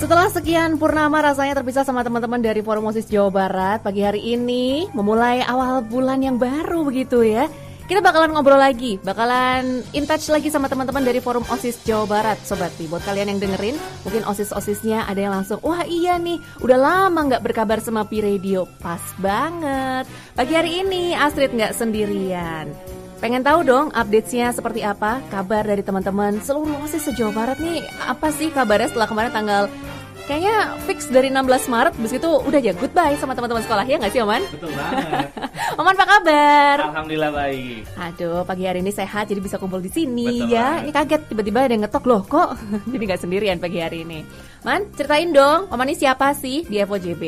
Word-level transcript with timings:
Setelah 0.00 0.32
sekian 0.32 0.80
purnama 0.80 1.20
rasanya 1.20 1.60
terpisah 1.60 1.84
sama 1.84 2.00
teman-teman 2.00 2.40
dari 2.40 2.64
Forum 2.64 2.88
OSIS 2.88 3.04
Jawa 3.12 3.28
Barat 3.28 3.84
Pagi 3.84 4.00
hari 4.00 4.32
ini 4.32 4.88
memulai 4.96 5.44
awal 5.44 5.84
bulan 5.84 6.24
yang 6.24 6.40
baru 6.40 6.88
begitu 6.88 7.20
ya 7.20 7.44
kita 7.84 8.06
bakalan 8.06 8.30
ngobrol 8.30 8.54
lagi, 8.54 9.02
bakalan 9.02 9.82
in 9.98 10.06
touch 10.06 10.30
lagi 10.30 10.46
sama 10.46 10.70
teman-teman 10.70 11.02
dari 11.02 11.18
Forum 11.18 11.42
OSIS 11.50 11.82
Jawa 11.82 12.06
Barat, 12.06 12.38
Sobat. 12.46 12.70
Buat 12.86 13.02
kalian 13.02 13.34
yang 13.34 13.42
dengerin, 13.42 13.74
mungkin 14.06 14.22
OSIS-OSISnya 14.30 15.10
ada 15.10 15.18
yang 15.18 15.34
langsung, 15.34 15.58
wah 15.66 15.82
iya 15.82 16.14
nih, 16.14 16.38
udah 16.62 16.78
lama 16.78 17.18
nggak 17.26 17.42
berkabar 17.42 17.82
sama 17.82 18.06
Pi 18.06 18.22
Radio. 18.22 18.70
Pas 18.78 19.02
banget. 19.18 20.06
Pagi 20.38 20.54
hari 20.54 20.86
ini 20.86 21.18
Astrid 21.18 21.50
nggak 21.50 21.74
sendirian. 21.74 22.70
Pengen 23.20 23.44
tahu 23.44 23.60
dong 23.68 23.92
update-nya 23.92 24.48
seperti 24.56 24.80
apa? 24.80 25.20
Kabar 25.28 25.60
dari 25.68 25.84
teman-teman 25.84 26.40
seluruh 26.40 26.72
OSIS 26.80 27.12
se-Jawa 27.12 27.36
Barat 27.36 27.60
nih, 27.60 27.84
apa 28.08 28.32
sih 28.32 28.48
kabarnya 28.48 28.88
setelah 28.88 29.12
kemarin 29.12 29.28
tanggal 29.28 29.68
kayaknya 30.24 30.78
fix 30.88 31.10
dari 31.10 31.26
16 31.26 31.68
Maret 31.68 31.94
Bis 31.98 32.14
itu 32.14 32.30
udah 32.30 32.60
ya 32.62 32.70
goodbye 32.72 33.18
sama 33.20 33.34
teman-teman 33.36 33.60
sekolah 33.60 33.84
ya 33.84 34.00
nggak 34.00 34.12
sih 34.14 34.24
Oman? 34.24 34.40
Betul 34.48 34.72
banget. 34.72 35.26
Oman 35.84 35.92
apa 36.00 36.06
kabar? 36.08 36.76
Alhamdulillah 36.80 37.32
baik. 37.36 37.82
Aduh 37.98 38.40
pagi 38.48 38.64
hari 38.64 38.80
ini 38.80 38.88
sehat 38.88 39.28
jadi 39.28 39.40
bisa 39.44 39.60
kumpul 39.60 39.84
di 39.84 39.92
sini 39.92 40.40
Betul 40.40 40.56
ya. 40.56 40.80
banget. 40.80 40.80
Ini 40.80 40.92
kaget 40.96 41.22
tiba-tiba 41.28 41.58
ada 41.60 41.72
yang 41.76 41.84
ngetok 41.84 42.04
loh 42.08 42.22
kok. 42.24 42.56
jadi 42.94 43.02
nggak 43.04 43.20
sendirian 43.20 43.58
pagi 43.60 43.84
hari 43.84 44.00
ini. 44.00 44.24
Man 44.64 44.88
ceritain 44.96 45.28
dong 45.28 45.68
Oman 45.68 45.92
ini 45.92 46.00
siapa 46.00 46.32
sih 46.32 46.64
di 46.64 46.80
FOJB? 46.80 47.24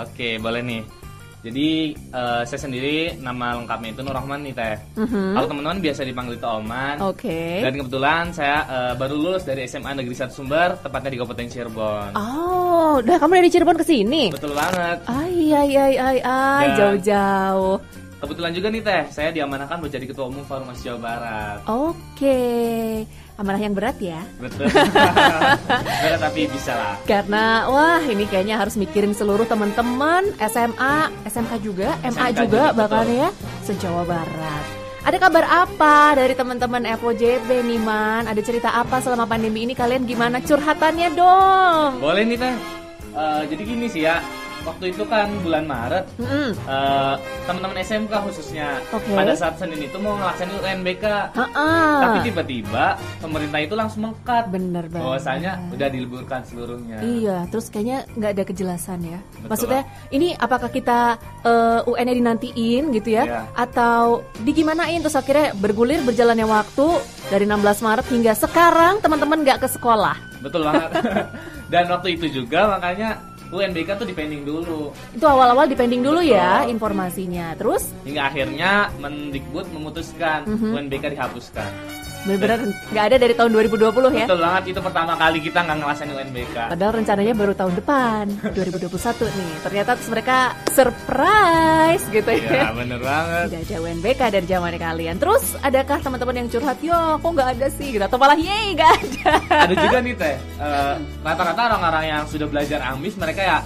Oke, 0.00 0.40
boleh 0.40 0.64
nih. 0.64 1.05
Jadi 1.46 1.94
eh, 1.94 2.42
saya 2.42 2.60
sendiri 2.60 3.14
nama 3.22 3.54
lengkapnya 3.54 3.94
itu 3.94 4.02
Nur 4.02 4.18
Rahman 4.18 4.42
nih 4.42 4.54
teh. 4.58 4.74
Mhm. 4.98 5.38
Kalau 5.38 5.46
teman-teman 5.46 5.78
biasa 5.78 6.00
dipanggil 6.02 6.34
itu 6.34 6.48
Oman. 6.50 6.96
Oke. 7.06 7.62
Dan 7.62 7.72
kebetulan 7.78 8.24
saya 8.34 8.58
eh, 8.66 8.92
baru 8.98 9.14
lulus 9.14 9.46
dari 9.46 9.62
SMA 9.70 9.94
Negeri 9.94 10.16
1 10.18 10.34
Sumber, 10.34 10.74
tepatnya 10.82 11.14
di 11.14 11.18
Kabupaten 11.22 11.46
Cirebon. 11.46 12.10
Oh, 12.18 12.98
udah 12.98 13.16
kamu 13.22 13.32
dari 13.38 13.50
Cirebon 13.54 13.78
ke 13.78 13.86
sini? 13.86 14.34
Betul 14.34 14.58
banget. 14.58 15.06
Ay, 15.06 15.54
ay, 15.54 15.70
ay, 15.78 16.18
ay, 16.18 16.66
jauh-jauh. 16.74 17.78
Kebetulan 18.16 18.52
juga 18.56 18.68
nih 18.72 18.82
teh, 18.82 19.02
saya 19.12 19.28
diamanahkan 19.30 19.76
buat 19.76 19.92
jadi 19.92 20.08
ketua 20.08 20.26
umum 20.32 20.42
Forum 20.48 20.72
Mas 20.72 20.80
Jawa 20.80 20.98
Barat. 20.98 21.58
Oke, 21.68 22.40
amanah 23.36 23.60
yang 23.60 23.76
berat 23.76 23.96
ya. 24.00 24.20
Betul. 24.40 24.66
Berat 26.02 26.20
tapi 26.20 26.48
bisa 26.48 26.72
lah. 26.72 26.94
Karena 27.04 27.68
wah 27.68 28.02
ini 28.02 28.24
kayaknya 28.24 28.56
harus 28.56 28.80
mikirin 28.80 29.12
seluruh 29.12 29.44
teman-teman 29.44 30.32
SMA, 30.40 31.12
SMK 31.28 31.52
juga, 31.60 31.94
MA 32.00 32.32
SMK 32.32 32.32
juga 32.32 32.44
juga, 32.46 32.62
bahkan 32.72 33.04
betul. 33.06 33.20
ya 33.20 33.28
se-Jawa 33.64 34.02
Barat. 34.08 34.64
Ada 35.06 35.22
kabar 35.22 35.44
apa 35.46 36.18
dari 36.18 36.34
teman-teman 36.34 36.82
FOJB 36.98 37.46
nih 37.62 37.78
Man? 37.78 38.26
Ada 38.26 38.42
cerita 38.42 38.74
apa 38.74 38.98
selama 38.98 39.22
pandemi 39.22 39.62
ini 39.62 39.70
kalian 39.70 40.02
gimana 40.02 40.42
curhatannya 40.42 41.14
dong? 41.14 42.02
Boleh 42.02 42.26
nih 42.26 42.34
teh. 42.34 42.54
Eh, 43.14 43.42
jadi 43.46 43.62
gini 43.62 43.86
sih 43.86 44.02
ya, 44.02 44.18
waktu 44.66 44.90
itu 44.90 45.06
kan 45.06 45.30
bulan 45.40 45.64
Maret, 45.64 46.04
Mm-mm. 46.18 46.50
eh, 46.58 47.14
teman-teman 47.46 47.78
SMK 47.78 48.12
khususnya 48.20 48.82
Oke. 48.90 49.14
pada 49.14 49.32
saat 49.32 49.54
Senin 49.56 49.78
itu 49.80 49.96
mau 49.96 50.18
ngelaksanain 50.18 50.58
UNBK. 50.58 51.04
Ha-ah. 51.32 51.98
Tapi 52.02 52.18
tiba-tiba 52.26 52.84
pemerintah 53.18 53.60
itu 53.62 53.72
langsung 53.72 54.02
mengkat 54.04 54.50
Bener 54.50 54.84
banget. 54.86 55.06
bahwasanya 55.06 55.52
udah 55.70 55.88
diliburkan 55.88 56.42
seluruhnya. 56.42 56.98
Iya, 56.98 57.46
terus 57.46 57.70
kayaknya 57.70 58.10
nggak 58.12 58.30
ada 58.32 58.44
kejelasan 58.44 58.98
ya. 59.00 59.18
Betul. 59.38 59.48
Maksudnya 59.48 59.82
ini 60.10 60.34
apakah 60.34 60.68
kita 60.68 61.14
eh, 61.40 61.80
UN-nya 61.86 62.14
dinantiin 62.14 62.84
gitu 62.92 63.08
ya, 63.12 63.24
Iya. 63.24 63.40
atau 63.54 64.26
digimanain 64.42 64.98
terus 64.98 65.14
akhirnya 65.14 65.54
bergulir 65.54 66.02
berjalannya 66.02 66.44
waktu 66.44 66.86
dari 67.26 67.44
16 67.44 67.62
Maret 67.80 68.06
hingga 68.06 68.32
sekarang 68.34 68.98
teman-teman 68.98 69.40
nggak 69.40 69.62
ke 69.62 69.68
sekolah. 69.70 70.18
Betul 70.42 70.66
banget. 70.66 70.90
Dan 71.72 71.90
waktu 71.90 72.14
itu 72.14 72.42
juga 72.42 72.70
makanya 72.70 73.18
UNBK 73.48 73.94
tuh 73.94 74.06
dipending 74.06 74.42
dulu 74.42 74.90
Itu 75.12 75.24
awal-awal 75.24 75.66
dipending 75.66 76.02
dulu 76.02 76.18
ya 76.18 76.62
Betul. 76.62 76.72
informasinya. 76.74 77.46
Terus 77.54 77.82
hingga 78.02 78.22
akhirnya 78.26 78.72
Mendikbud 78.98 79.66
memutuskan 79.70 80.46
Mhm. 80.46 80.70
UNBK 80.74 81.04
dihapuskan. 81.12 81.70
Benar-benar 82.26 82.60
nggak 82.90 83.04
ada 83.06 83.16
dari 83.16 83.34
tahun 83.34 83.50
2020 83.54 84.18
ya. 84.18 84.26
Betul 84.26 84.40
banget 84.42 84.62
itu 84.74 84.80
pertama 84.82 85.12
kali 85.14 85.38
kita 85.38 85.58
nggak 85.62 85.76
ngelaksanain 85.78 86.14
UNBK. 86.18 86.56
Padahal 86.74 86.92
rencananya 86.98 87.34
baru 87.38 87.52
tahun 87.54 87.74
depan 87.78 88.24
2021 88.58 88.90
nih. 89.30 89.52
Ternyata 89.62 89.90
terus 89.94 90.10
mereka 90.10 90.36
surprise 90.74 92.04
gitu 92.10 92.30
ya. 92.30 92.50
Ya 92.50 92.70
bener 92.74 93.00
banget. 93.00 93.46
Tidak 93.54 93.62
ada 93.62 93.76
UNBK 93.86 94.20
dari 94.34 94.46
zaman 94.46 94.74
kalian. 94.76 95.16
Terus 95.16 95.44
adakah 95.62 95.98
teman-teman 96.02 96.34
yang 96.44 96.48
curhat, 96.50 96.78
yo 96.82 96.98
kok 97.16 97.30
nggak 97.30 97.48
ada 97.56 97.66
sih? 97.70 97.88
Gitu. 97.94 98.02
Atau 98.02 98.18
malah 98.18 98.36
yeay 98.36 98.74
nggak 98.74 98.92
ada. 98.92 99.30
Ada 99.70 99.74
juga 99.78 99.98
nih 100.02 100.14
teh, 100.18 100.34
eh, 100.36 100.94
rata-rata 101.22 101.60
orang-orang 101.70 102.04
yang 102.10 102.22
sudah 102.26 102.46
belajar 102.50 102.82
ambis 102.82 103.14
mereka 103.16 103.40
ya 103.40 103.58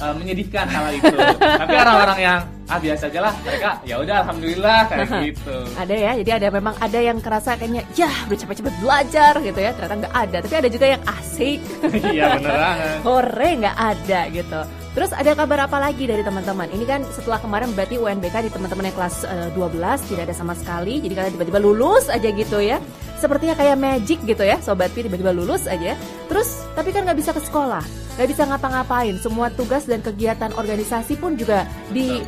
eh, 0.00 0.14
menyedihkan 0.14 0.66
hal 0.66 0.86
itu. 0.94 1.14
Tapi 1.38 1.74
orang-orang 1.74 2.18
yang 2.20 2.38
ah 2.64 2.80
biasa 2.80 3.12
aja 3.12 3.20
lah, 3.28 3.34
mereka 3.44 3.70
ya 3.84 4.00
udah 4.00 4.16
alhamdulillah 4.24 4.78
kayak 4.88 5.08
gitu. 5.28 5.56
Ada 5.76 5.94
ya, 5.94 6.12
jadi 6.24 6.30
ada 6.40 6.48
memang 6.48 6.74
ada 6.80 6.96
yang 6.96 7.18
kerasa 7.20 7.60
kayaknya, 7.60 7.84
ya 7.92 8.08
udah 8.24 8.38
cepet-cepet 8.40 8.74
belajar 8.80 9.32
gitu 9.44 9.60
ya. 9.60 9.70
Ternyata 9.76 9.94
nggak 10.00 10.14
ada. 10.16 10.36
Tapi 10.40 10.54
ada 10.64 10.68
juga 10.72 10.86
yang 10.96 11.02
asik. 11.04 11.60
Iya 12.14 12.38
bener 12.38 12.56
banget. 12.56 12.96
Hore 13.06 13.48
nggak 13.60 13.76
ada 13.76 14.20
gitu. 14.30 14.60
Terus 14.94 15.10
ada 15.10 15.34
kabar 15.34 15.66
apa 15.66 15.78
lagi 15.82 16.06
dari 16.06 16.22
teman-teman? 16.22 16.70
Ini 16.70 16.84
kan 16.86 17.00
setelah 17.10 17.42
kemarin 17.42 17.74
berarti 17.74 17.98
UNBK 17.98 18.46
di 18.46 18.50
teman-teman 18.54 18.86
yang 18.86 18.96
kelas 18.96 19.26
eh, 19.26 19.50
12 19.50 20.06
tidak 20.06 20.22
ada 20.30 20.34
sama 20.34 20.54
sekali. 20.54 21.02
Jadi 21.02 21.12
kalian 21.18 21.32
tiba-tiba 21.34 21.58
lulus 21.58 22.06
aja 22.06 22.30
gitu 22.30 22.62
ya. 22.62 22.78
Sepertinya 23.18 23.58
kayak 23.58 23.74
magic 23.74 24.22
gitu 24.22 24.46
ya, 24.46 24.62
sobat 24.62 24.94
Pi 24.94 25.02
tiba-tiba 25.02 25.34
lulus 25.34 25.66
aja. 25.66 25.98
Terus 26.30 26.62
tapi 26.78 26.94
kan 26.94 27.02
nggak 27.08 27.18
bisa 27.18 27.34
ke 27.34 27.42
sekolah, 27.42 27.82
nggak 28.14 28.28
bisa 28.28 28.42
ngapa-ngapain. 28.44 29.14
Semua 29.16 29.48
tugas 29.48 29.84
dan 29.84 30.00
kegiatan 30.00 30.52
organisasi 30.52 31.16
pun 31.16 31.34
juga 31.34 31.64
di 31.90 32.22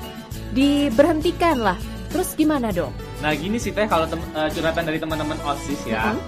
diberhentikan 0.50 1.58
lah. 1.58 1.78
Terus 2.08 2.32
gimana 2.32 2.70
dong? 2.70 2.94
Nah 3.20 3.32
gini 3.32 3.56
sih 3.56 3.70
teh 3.70 3.84
kalau 3.84 4.06
eh, 4.08 4.48
curhatan 4.50 4.84
dari 4.84 4.96
teman-teman 4.96 5.36
osis 5.44 5.80
ya, 5.84 6.12
Mhm. 6.12 6.20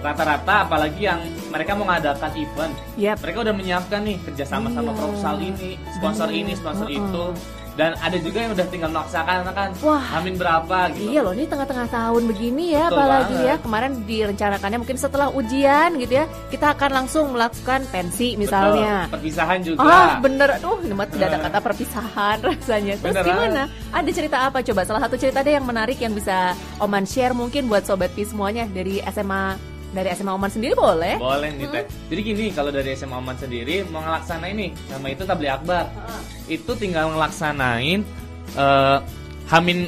rata-rata 0.00 0.64
apalagi 0.64 1.00
yang 1.02 1.20
mereka 1.48 1.72
mau 1.72 1.86
ngadakan 1.86 2.32
event, 2.34 2.74
Yap. 2.96 3.20
mereka 3.20 3.38
udah 3.40 3.54
menyiapkan 3.54 4.00
nih 4.02 4.16
kerjasama 4.22 4.68
sama 4.70 4.92
Iya. 4.92 4.98
proposal 4.98 5.36
ini, 5.38 5.70
sponsor 5.90 6.28
ini, 6.30 6.52
sponsor 6.54 6.88
Heeh. 6.88 7.00
itu, 7.00 7.24
dan 7.74 7.98
ada 7.98 8.16
juga 8.16 8.38
yang 8.38 8.52
udah 8.52 8.66
tinggal 8.66 8.86
melaksanakan 8.88 9.50
kan, 9.50 9.70
Wah. 9.80 10.04
amin 10.14 10.34
berapa 10.34 10.78
gitu. 10.90 11.10
Iya 11.10 11.20
loh, 11.20 11.32
ini 11.32 11.44
tengah-tengah 11.44 11.88
tahun 11.88 12.22
begini 12.26 12.64
ya, 12.70 12.86
Betul 12.86 12.94
apalagi 12.94 13.34
banget. 13.34 13.46
ya 13.46 13.54
kemarin 13.58 13.92
direncanakannya 14.04 14.78
mungkin 14.78 14.96
setelah 14.96 15.28
ujian 15.28 15.90
gitu 15.96 16.12
ya, 16.14 16.24
kita 16.48 16.66
akan 16.70 16.90
langsung 16.94 17.24
melakukan 17.30 17.82
pensi 17.88 18.34
misalnya. 18.34 19.04
Betul, 19.04 19.14
perpisahan 19.18 19.58
juga. 19.60 19.82
Ah 19.82 20.12
bener, 20.16 20.48
aduh 20.54 20.78
ini 20.80 20.92
mah 20.92 21.06
tidak 21.06 21.26
ada 21.26 21.38
Eh. 21.38 21.44
kata 21.44 21.58
perpisahan 21.60 22.36
rasanya. 22.48 22.94
Terus 22.96 23.10
Bener 23.10 23.24
gimana? 23.24 23.62
Ada 23.90 24.10
cerita 24.10 24.36
apa 24.42 24.58
coba? 24.60 24.80
Salah 24.82 25.02
satu 25.02 25.16
cerita 25.16 25.40
deh 25.40 25.52
yang 25.52 25.64
menarik 25.64 25.98
yang 25.98 26.12
bisa 26.12 26.54
Oman 26.76 27.04
share 27.04 27.32
mungkin 27.32 27.66
buat 27.66 27.82
sobat 27.82 28.10
Pi 28.10 28.22
semuanya 28.22 28.64
dari 28.66 29.02
SMA 29.04 29.73
dari 29.94 30.10
SMA 30.12 30.34
Oman 30.34 30.50
sendiri 30.50 30.74
boleh? 30.74 31.14
Boleh 31.16 31.54
nih 31.54 31.66
teh. 31.70 31.84
Jadi 32.10 32.20
gini 32.20 32.44
kalau 32.50 32.68
dari 32.68 32.92
SMA 32.92 33.14
Oman 33.14 33.38
sendiri 33.38 33.86
mau 33.88 34.02
ngelaksanain 34.02 34.52
ini, 34.52 34.68
nama 34.90 35.06
itu 35.06 35.22
tabli 35.22 35.46
akbar. 35.46 35.86
Itu 36.44 36.74
tinggal 36.74 37.14
ngelaksanain 37.14 38.02
eh, 38.54 38.98
Hamin 39.48 39.78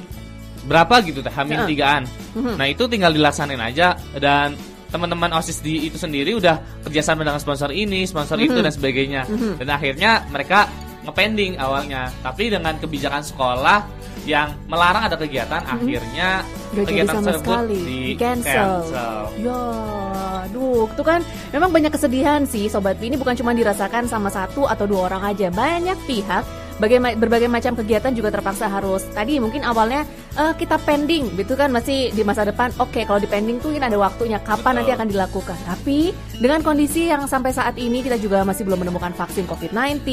berapa 0.64 1.02
gitu 1.02 1.20
teh, 1.20 1.30
Hamin 1.30 1.58
Heeh. 1.62 1.68
tigaan. 1.68 2.02
Mhm. 2.34 2.54
Nah 2.56 2.66
itu 2.66 2.86
tinggal 2.86 3.10
dilaksanain 3.10 3.58
aja 3.58 3.98
dan 4.16 4.54
teman-teman 4.86 5.34
osis 5.34 5.60
di 5.60 5.90
itu 5.90 5.98
sendiri 5.98 6.38
udah 6.38 6.62
kerjasama 6.86 7.26
dengan 7.26 7.42
sponsor 7.42 7.74
ini, 7.74 8.06
sponsor 8.06 8.38
itu 8.38 8.54
Mhm. 8.54 8.64
dan 8.64 8.72
sebagainya. 8.72 9.22
Mhm. 9.26 9.58
Dan 9.58 9.68
akhirnya 9.68 10.10
mereka 10.30 10.70
ngepending 11.06 11.56
awalnya, 11.56 12.10
tapi 12.20 12.50
dengan 12.50 12.74
kebijakan 12.76 13.22
sekolah 13.22 13.86
yang 14.26 14.58
melarang 14.66 15.06
ada 15.06 15.14
kegiatan, 15.14 15.62
akhirnya 15.62 16.42
Mhm. 16.42 16.54
Nggak 16.66 16.74
jadi 16.74 16.90
kegiatan 16.90 17.14
sama 17.14 17.28
tersebut 17.30 17.46
sekali, 17.46 17.78
di 17.78 18.00
cancel. 18.18 18.66
cancel. 18.82 19.22
Ya, 19.38 19.62
aduh, 20.50 20.90
itu 20.90 21.02
kan 21.06 21.20
memang 21.54 21.70
banyak 21.70 21.92
kesedihan 21.94 22.42
sih 22.42 22.66
Sobat 22.66 22.98
Pi. 22.98 23.06
Ini 23.06 23.16
bukan 23.16 23.38
cuma 23.38 23.54
dirasakan 23.54 24.10
sama 24.10 24.26
satu 24.26 24.66
atau 24.66 24.84
dua 24.90 25.06
orang 25.06 25.30
aja. 25.30 25.46
Banyak 25.54 25.94
pihak, 26.10 26.42
bagai- 26.78 27.16
berbagai 27.16 27.48
macam 27.48 27.72
kegiatan 27.76 28.12
juga 28.12 28.32
terpaksa 28.32 28.68
harus. 28.68 29.04
Tadi 29.12 29.40
mungkin 29.40 29.64
awalnya 29.64 30.04
eh, 30.36 30.52
kita 30.56 30.76
pending, 30.84 31.32
gitu 31.36 31.56
kan 31.56 31.72
masih 31.72 32.12
di 32.12 32.22
masa 32.22 32.44
depan. 32.44 32.72
Oke, 32.76 33.08
kalau 33.08 33.20
di 33.20 33.28
pending 33.28 33.60
tuh 33.60 33.72
ini 33.72 33.84
ada 33.84 33.96
waktunya 33.96 34.36
kapan 34.40 34.60
Betul. 34.60 34.76
nanti 34.82 34.90
akan 34.92 35.08
dilakukan. 35.08 35.58
Tapi 35.64 35.98
dengan 36.36 36.60
kondisi 36.60 37.08
yang 37.08 37.24
sampai 37.24 37.52
saat 37.56 37.74
ini 37.80 38.04
kita 38.04 38.20
juga 38.20 38.44
masih 38.44 38.68
belum 38.68 38.84
menemukan 38.84 39.16
vaksin 39.16 39.48
COVID-19, 39.48 40.04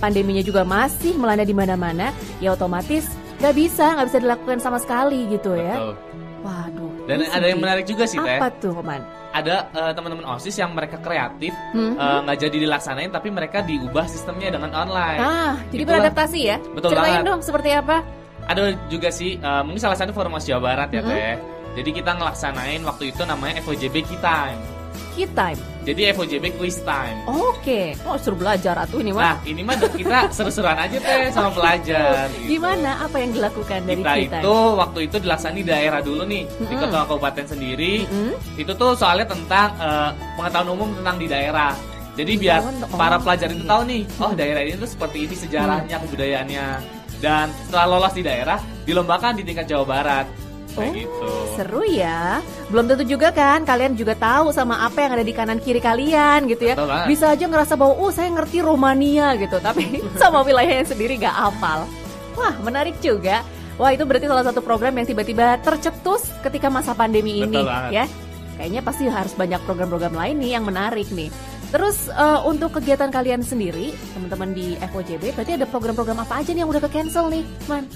pandeminya 0.00 0.40
juga 0.40 0.64
masih 0.64 1.16
melanda 1.16 1.44
di 1.44 1.52
mana-mana, 1.52 2.16
ya 2.40 2.56
otomatis 2.56 3.08
nggak 3.38 3.54
bisa, 3.54 3.94
nggak 3.94 4.06
bisa 4.08 4.18
dilakukan 4.18 4.58
sama 4.58 4.78
sekali 4.82 5.28
gitu 5.30 5.54
ya. 5.54 5.76
Betul. 5.76 5.94
Waduh. 6.38 6.92
Dan 7.10 7.18
ada 7.28 7.46
yang 7.46 7.60
menarik 7.60 7.84
juga 7.84 8.06
sih 8.06 8.18
teh. 8.18 8.38
Apa 8.38 8.48
tuh, 8.56 8.72
Oman? 8.78 9.17
Ada 9.28 9.54
eh, 9.68 9.92
teman-teman 9.92 10.24
osis 10.30 10.54
yang 10.54 10.72
mereka 10.72 10.96
kreatif 10.96 11.52
Hmm. 11.70 11.94
eh, 11.94 12.18
nggak 12.22 12.36
jadi 12.40 12.56
dilaksanain 12.60 13.08
tapi 13.08 13.28
mereka 13.28 13.60
diubah 13.60 14.04
sistemnya 14.04 14.48
dengan 14.50 14.72
online. 14.72 15.20
Ah, 15.20 15.52
jadi 15.68 15.82
Itulah. 15.82 15.92
beradaptasi 16.00 16.38
ya? 16.40 16.56
Betul 16.66 16.90
Ceritain 16.92 17.12
banget. 17.14 17.28
dong 17.28 17.40
seperti 17.40 17.70
apa? 17.72 17.96
Ada 18.44 18.62
juga 18.88 19.08
sih 19.08 19.36
eh, 19.36 19.62
mungkin 19.62 19.78
salah 19.78 19.94
satu 19.94 20.10
forum 20.10 20.32
Mas 20.32 20.44
Jawa 20.44 20.60
Barat 20.64 20.88
ya 20.90 21.00
Mhm. 21.00 21.08
teh. 21.08 21.34
Jadi 21.76 21.90
kita 21.94 22.10
ngelaksanain 22.12 22.80
waktu 22.82 23.12
itu 23.12 23.22
namanya 23.22 23.60
FOJB 23.60 24.02
Kita. 24.02 24.50
Key 25.18 25.26
Time. 25.34 25.58
Jadi 25.82 26.04
FOJB 26.12 26.44
quiz 26.54 26.78
time. 26.80 27.16
Oke, 27.26 27.96
oh 28.04 28.14
suruh 28.14 28.36
belajar 28.36 28.76
atuh 28.76 29.00
ini 29.00 29.10
mah. 29.10 29.34
Nah, 29.34 29.36
ini 29.42 29.64
mah 29.64 29.74
kita 29.90 30.30
seru-seruan 30.30 30.76
aja 30.76 30.94
teh 30.94 31.26
sama 31.28 31.50
pelajar. 31.50 32.28
gitu. 32.30 32.54
Gimana? 32.54 33.02
Apa 33.02 33.16
yang 33.18 33.32
dilakukan 33.32 33.80
dari 33.82 33.98
kita 33.98 34.14
Time? 34.14 34.30
itu 34.38 34.54
waktu 34.76 34.98
itu 35.08 35.16
dilaksanakan 35.18 35.56
di 35.56 35.64
daerah 35.64 35.98
dulu 35.98 36.22
nih 36.22 36.44
di 36.44 36.54
Mm-mm. 36.68 36.78
kota 36.78 36.98
kabupaten 37.02 37.46
sendiri 37.48 37.94
Mm-mm. 38.04 38.30
itu 38.54 38.70
tuh 38.70 38.92
soalnya 38.94 39.26
tentang 39.26 39.74
eh, 39.76 40.10
pengetahuan 40.36 40.68
umum 40.70 40.88
tentang 40.94 41.16
di 41.16 41.26
daerah 41.26 41.72
jadi 42.14 42.32
biar 42.36 42.60
Pengetahuan- 42.60 42.92
oh. 42.92 42.98
para 43.00 43.16
pelajar 43.18 43.48
itu 43.48 43.64
tahu 43.64 43.82
nih 43.84 44.02
oh 44.18 44.32
daerah 44.32 44.62
ini 44.62 44.76
tuh 44.76 44.86
seperti 44.88 45.18
ini 45.20 45.34
sejarahnya 45.34 45.96
kebudayaannya 45.98 46.66
dan 47.18 47.46
setelah 47.60 47.86
lolos 47.88 48.12
di 48.12 48.22
daerah 48.22 48.58
dilombakan 48.84 49.34
di 49.34 49.42
tingkat 49.42 49.66
Jawa 49.66 49.84
Barat 49.84 50.26
kayak 50.74 51.04
gitu 51.04 51.24
Oh, 51.24 51.44
Seru 51.54 51.82
ya. 51.84 52.40
Belum 52.68 52.84
tentu 52.84 53.04
juga 53.04 53.28
kan 53.30 53.62
kalian 53.62 53.94
juga 53.94 54.12
tahu 54.12 54.50
sama 54.50 54.80
apa 54.80 54.98
yang 55.00 55.12
ada 55.16 55.24
di 55.24 55.32
kanan 55.32 55.58
kiri 55.58 55.78
kalian 55.78 56.46
gitu 56.46 56.68
ya. 56.68 56.74
Betul. 56.74 56.92
Bisa 57.06 57.32
aja 57.32 57.44
ngerasa 57.44 57.74
bahwa 57.74 57.94
oh 57.96 58.10
saya 58.10 58.28
ngerti 58.30 58.60
Romania 58.60 59.32
gitu, 59.34 59.56
tapi 59.58 60.00
sama 60.20 60.42
wilayahnya 60.42 60.84
sendiri 60.84 61.16
gak 61.16 61.32
hafal. 61.32 61.88
Wah, 62.34 62.54
menarik 62.60 62.98
juga. 62.98 63.42
Wah, 63.74 63.90
itu 63.90 64.02
berarti 64.02 64.26
salah 64.26 64.42
satu 64.42 64.58
program 64.58 64.94
yang 64.94 65.06
tiba-tiba 65.06 65.58
tercetus 65.58 66.30
ketika 66.42 66.66
masa 66.66 66.92
pandemi 66.92 67.42
ini 67.42 67.62
Betul 67.62 67.70
banget. 67.70 67.90
ya. 67.94 68.04
Kayaknya 68.58 68.80
pasti 68.82 69.02
harus 69.06 69.32
banyak 69.32 69.60
program-program 69.62 70.14
lain 70.14 70.36
nih 70.42 70.50
yang 70.54 70.66
menarik 70.66 71.06
nih. 71.14 71.30
Terus 71.68 72.08
eh, 72.08 72.40
untuk 72.42 72.74
kegiatan 72.74 73.06
kalian 73.06 73.44
sendiri, 73.44 73.94
teman-teman 74.16 74.50
di 74.50 74.74
FOJB, 74.80 75.30
berarti 75.30 75.52
ada 75.54 75.66
program-program 75.66 76.18
apa 76.18 76.42
aja 76.42 76.50
nih 76.50 76.64
yang 76.64 76.70
udah 76.70 76.82
ke 76.82 76.90
cancel 76.90 77.28
nih, 77.28 77.44
Man? 77.70 77.86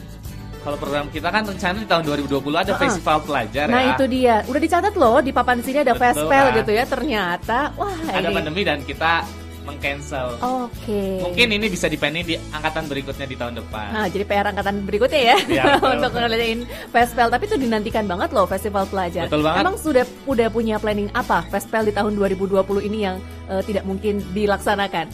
Kalau 0.63 0.79
program 0.79 1.11
kita 1.11 1.27
kan 1.27 1.43
rencana 1.43 1.77
di 1.77 1.87
tahun 1.87 2.03
2020 2.07 2.39
ada 2.55 2.73
Uh-uh. 2.73 2.79
festival 2.79 3.19
pelajar 3.23 3.67
Nah 3.67 3.83
ya 3.83 3.93
itu 3.93 4.05
dia, 4.07 4.37
udah 4.47 4.61
dicatat 4.63 4.95
loh 4.95 5.19
di 5.19 5.31
papan 5.31 5.59
sini 5.59 5.83
ada 5.83 5.93
Betul, 5.93 6.05
festival 6.07 6.45
Kak. 6.47 6.57
gitu 6.63 6.71
ya. 6.71 6.85
Ternyata, 6.87 7.59
wah 7.75 7.97
ada 8.09 8.29
ini. 8.31 8.35
pandemi 8.35 8.63
dan 8.63 8.79
kita 8.83 9.27
mengcancel 9.63 10.43
Oke. 10.43 11.23
mungkin 11.23 11.55
ini 11.55 11.71
bisa 11.71 11.87
dipending 11.87 12.27
di 12.27 12.35
angkatan 12.51 12.91
berikutnya 12.91 13.31
di 13.31 13.39
tahun 13.39 13.63
depan 13.63 13.95
Nah, 13.95 14.11
jadi 14.11 14.27
PR 14.27 14.51
angkatan 14.51 14.83
berikutnya 14.83 15.23
ya, 15.23 15.37
betul. 15.39 15.87
untuk 16.03 16.11
ngeliatin 16.15 16.61
festival. 16.91 17.27
Tapi 17.31 17.43
itu 17.47 17.57
dinantikan 17.63 18.05
banget 18.11 18.35
loh 18.35 18.47
festival 18.51 18.91
pelajar. 18.91 19.31
Betul 19.31 19.47
banget. 19.47 19.63
Emang 19.63 19.77
sudah 19.79 20.03
udah 20.27 20.51
punya 20.51 20.83
planning 20.83 21.15
apa 21.15 21.47
festival 21.47 21.87
di 21.87 21.95
tahun 21.95 22.13
2020 22.19 22.59
ini 22.91 22.99
yang 23.07 23.23
eh, 23.47 23.63
tidak 23.63 23.87
mungkin 23.87 24.19
dilaksanakan? 24.35 25.07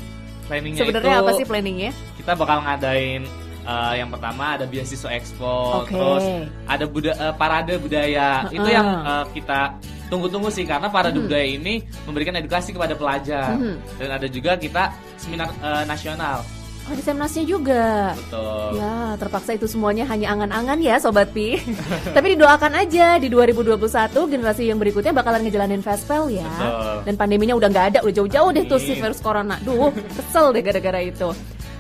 planningnya 0.49 0.81
Sebenarnya 0.81 1.13
itu 1.13 1.21
apa 1.21 1.33
sih 1.37 1.45
planningnya? 1.45 1.91
kita 2.17 2.33
bakal 2.33 2.65
ngadain 2.65 3.29
eh, 3.69 3.95
yang 4.01 4.09
pertama 4.09 4.57
ada 4.57 4.65
beasiswa 4.65 5.11
expo, 5.13 5.85
Oke. 5.85 5.93
terus 5.93 6.25
ada 6.65 6.85
buda, 6.85 7.13
eh, 7.13 7.35
parade 7.37 7.75
budaya. 7.77 8.49
Itu 8.49 8.65
Heeh. 8.65 8.73
yang 8.73 8.89
eh, 9.05 9.25
kita 9.37 9.77
tunggu-tunggu 10.09 10.49
sih 10.49 10.65
karena 10.65 10.89
parade 10.89 11.21
Hmm. 11.21 11.29
budaya 11.29 11.45
ini 11.45 11.75
memberikan 12.03 12.33
edukasi 12.35 12.73
kepada 12.73 12.97
pelajar. 12.97 13.53
Mhm. 13.55 14.01
Dan 14.01 14.09
ada 14.11 14.27
juga 14.27 14.57
kita 14.57 14.89
seminar 15.17 15.53
eh, 15.55 15.85
nasional. 15.85 16.41
Oh, 16.89 16.97
di 16.97 17.05
Semnasnya 17.05 17.45
juga. 17.45 18.17
Betul. 18.17 18.81
Ya, 18.81 19.13
terpaksa 19.21 19.53
itu 19.53 19.69
semuanya 19.69 20.09
hanya 20.09 20.33
angan-angan 20.33 20.81
ya 20.81 20.97
Sobat 20.97 21.37
Pi 21.37 21.61
Tapi 22.17 22.33
didoakan 22.33 22.81
aja 22.81 23.21
di 23.21 23.29
2021 23.29 23.77
generasi 24.25 24.73
yang 24.73 24.81
berikutnya 24.81 25.13
bakalan 25.13 25.45
ngejalanin 25.45 25.85
festival 25.85 26.33
ya 26.33 26.49
Betul. 26.49 26.97
Dan 27.05 27.15
pandeminya 27.21 27.55
udah 27.61 27.69
nggak 27.69 27.87
ada, 27.93 27.99
udah 28.01 28.15
jauh-jauh 28.17 28.51
deh 28.57 28.65
tuh 28.65 28.81
si 28.81 28.97
virus 28.97 29.21
corona 29.21 29.61
Duh, 29.61 29.93
kesel 30.17 30.57
deh 30.57 30.65
gara-gara 30.65 31.05
itu 31.05 31.29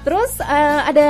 Terus 0.01 0.41
eh, 0.41 0.81
ada 0.85 1.09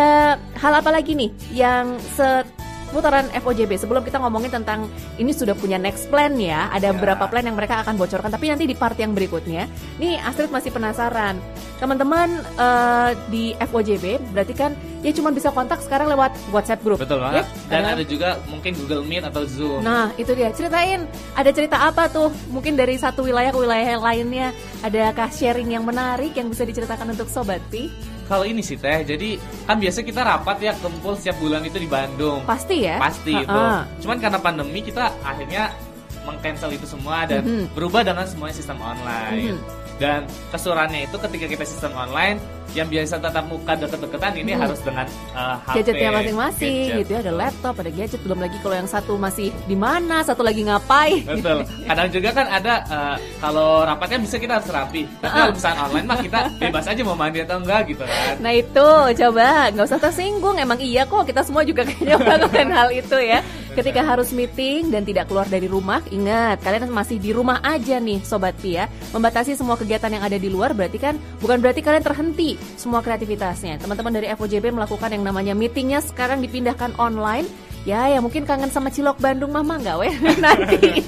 hal 0.57 0.73
apa 0.75 0.91
lagi 0.91 1.13
nih 1.13 1.31
yang 1.53 1.95
seputaran 2.11 3.29
FOJB 3.33 3.77
sebelum 3.77 4.01
kita 4.01 4.17
ngomongin 4.17 4.51
tentang 4.51 4.89
ini 5.15 5.31
sudah 5.31 5.53
punya 5.53 5.77
next 5.77 6.09
plan 6.09 6.35
ya 6.35 6.67
ada 6.69 6.89
Ya. 6.89 6.93
beberapa 6.93 7.25
plan 7.25 7.43
yang 7.43 7.55
mereka 7.55 7.81
akan 7.81 7.95
bocorkan 7.95 8.29
tapi 8.29 8.49
nanti 8.49 8.65
di 8.65 8.73
part 8.73 8.97
yang 8.97 9.13
berikutnya 9.13 9.69
nih 9.97 10.17
Astrid 10.19 10.49
masih 10.49 10.73
penasaran 10.73 11.37
teman-teman 11.77 12.27
eh, 12.57 13.11
di 13.29 13.45
FOJB 13.55 14.33
berarti 14.33 14.51
kan 14.51 14.73
ya 14.99 15.13
cuma 15.13 15.31
bisa 15.31 15.53
kontak 15.53 15.79
sekarang 15.79 16.09
lewat 16.09 16.33
WhatsApp 16.51 16.83
group 16.83 16.99
Betul 16.99 17.21
banget. 17.21 17.45
Ya, 17.45 17.71
Dan 17.71 17.81
ada- 17.85 17.95
ada 17.95 18.05
juga 18.05 18.29
mungkin 18.49 18.73
Google 18.75 19.05
Meet 19.05 19.23
atau 19.23 19.47
Zoom. 19.47 19.79
Nah, 19.79 20.11
itu 20.17 20.35
dia. 20.35 20.51
Ceritain, 20.51 21.07
ada 21.37 21.51
cerita 21.53 21.79
apa 21.79 22.09
tuh? 22.09 22.35
Mungkin 22.49 22.75
dari 22.75 22.99
satu 22.99 23.23
wilayah 23.23 23.55
ke 23.55 23.59
wilayah 23.59 23.95
lainnya, 23.97 24.51
adakah 24.81 25.31
sharing 25.31 25.71
yang 25.71 25.87
menarik 25.87 26.35
yang 26.35 26.51
bisa 26.51 26.67
diceritakan 26.67 27.15
untuk 27.15 27.31
Sobat 27.31 27.63
Pi? 27.69 27.87
Kalau 28.29 28.45
ini 28.45 28.61
sih 28.61 28.77
teh, 28.77 29.03
jadi 29.03 29.41
kan 29.65 29.81
biasa 29.81 30.05
kita 30.05 30.21
rapat 30.21 30.61
ya 30.61 30.77
kumpul 30.77 31.17
setiap 31.17 31.41
bulan 31.41 31.65
itu 31.65 31.81
di 31.81 31.89
Bandung. 31.89 32.45
Pasti 32.45 32.85
ya? 32.85 33.01
Pasti 33.01 33.33
itu. 33.33 33.49
Ha-ha. 33.49 33.89
Cuman 33.99 34.21
karena 34.21 34.37
pandemi 34.37 34.85
kita 34.85 35.09
akhirnya 35.25 35.73
mengcancel 36.23 36.69
itu 36.71 36.85
semua 36.85 37.25
dan 37.25 37.41
Mhm. 37.41 37.73
berubah 37.73 38.05
dengan 38.05 38.29
semuanya 38.29 38.53
sistem 38.53 38.77
online. 38.79 39.57
Mhm. 39.57 39.57
Dan 39.99 40.23
kesurannya 40.49 41.05
itu 41.05 41.17
ketika 41.19 41.47
kita 41.49 41.65
sistem 41.65 41.93
online 41.93 42.39
yang 42.69 42.85
biasa 42.85 43.17
tatap 43.17 43.49
muka 43.49 43.73
deket-deketan 43.75 44.37
ini 44.37 44.53
Mhm. 44.53 44.61
harus 44.61 44.81
dengan 44.81 45.07
uh, 45.33 45.57
HP, 45.59 45.75
Gadgetnya 45.81 46.11
masing-masing 46.13 46.69
gadget. 46.85 46.99
gitu 47.01 47.11
ya, 47.11 47.19
ada 47.19 47.33
laptop, 47.35 47.75
ada 47.75 47.91
gadget, 47.91 48.21
belum 48.21 48.39
lagi 48.39 48.57
kalau 48.61 48.77
yang 48.77 48.85
satu 48.87 49.13
masih 49.17 49.49
di 49.65 49.73
mana, 49.73 50.21
satu 50.21 50.45
lagi 50.45 50.63
ngapain. 50.63 51.25
Betul. 51.25 51.65
Kadang 51.89 52.09
juga 52.13 52.29
kan 52.31 52.47
ada 52.47 52.75
uh, 52.87 53.17
kalau 53.41 53.83
rapatnya 53.83 54.21
bisa 54.21 54.37
kita 54.37 54.61
harus 54.61 54.69
rapi. 54.69 55.09
Tapi 55.19 55.33
kalau 55.35 55.55
misalnya 55.57 55.81
online 55.83 56.07
mah 56.07 56.19
kita 56.21 56.41
bebas 56.61 56.85
aja 56.87 57.01
mau 57.03 57.17
mandi 57.17 57.39
atau 57.41 57.57
enggak 57.57 57.81
gitu 57.89 58.05
kan. 58.05 58.35
Nah 58.39 58.53
itu 58.53 58.89
coba 59.17 59.47
nggak 59.73 59.87
usah 59.89 59.99
tersinggung 59.99 60.57
emang 60.57 60.79
iya 60.79 61.03
kok 61.03 61.25
kita 61.25 61.41
semua 61.41 61.65
juga 61.65 61.83
kayaknya 61.89 62.21
melakukan 62.21 62.69
hal 62.69 62.89
itu 62.93 63.17
ya 63.19 63.41
ketika 63.79 64.03
harus 64.03 64.35
meeting 64.35 64.91
dan 64.91 65.07
tidak 65.07 65.31
keluar 65.31 65.47
dari 65.47 65.71
rumah 65.71 66.03
ingat 66.11 66.59
kalian 66.67 66.91
masih 66.91 67.23
di 67.23 67.31
rumah 67.31 67.63
aja 67.63 68.03
nih 68.03 68.19
sobat 68.27 68.59
Pi 68.59 68.75
ya 68.75 68.91
membatasi 69.15 69.55
semua 69.55 69.79
kegiatan 69.79 70.11
yang 70.11 70.27
ada 70.27 70.35
di 70.35 70.51
luar 70.51 70.75
berarti 70.75 70.99
kan 70.99 71.15
bukan 71.39 71.63
berarti 71.63 71.81
kalian 71.81 72.03
terhenti 72.03 72.59
semua 72.75 73.05
kreativitasnya. 73.05 73.79
Teman-teman 73.79 74.13
dari 74.15 74.27
FOJB 74.35 74.75
melakukan 74.75 75.15
yang 75.15 75.23
namanya 75.23 75.53
meetingnya 75.55 76.03
sekarang 76.03 76.43
dipindahkan 76.43 76.97
online. 76.99 77.47
Ya 77.87 78.11
ya 78.11 78.19
mungkin 78.21 78.45
kangen 78.45 78.69
sama 78.69 78.93
cilok 78.93 79.23
Bandung 79.23 79.55
mama 79.55 79.79
nggak 79.81 79.97
weh? 79.97 80.13
Nanti. 80.45 81.05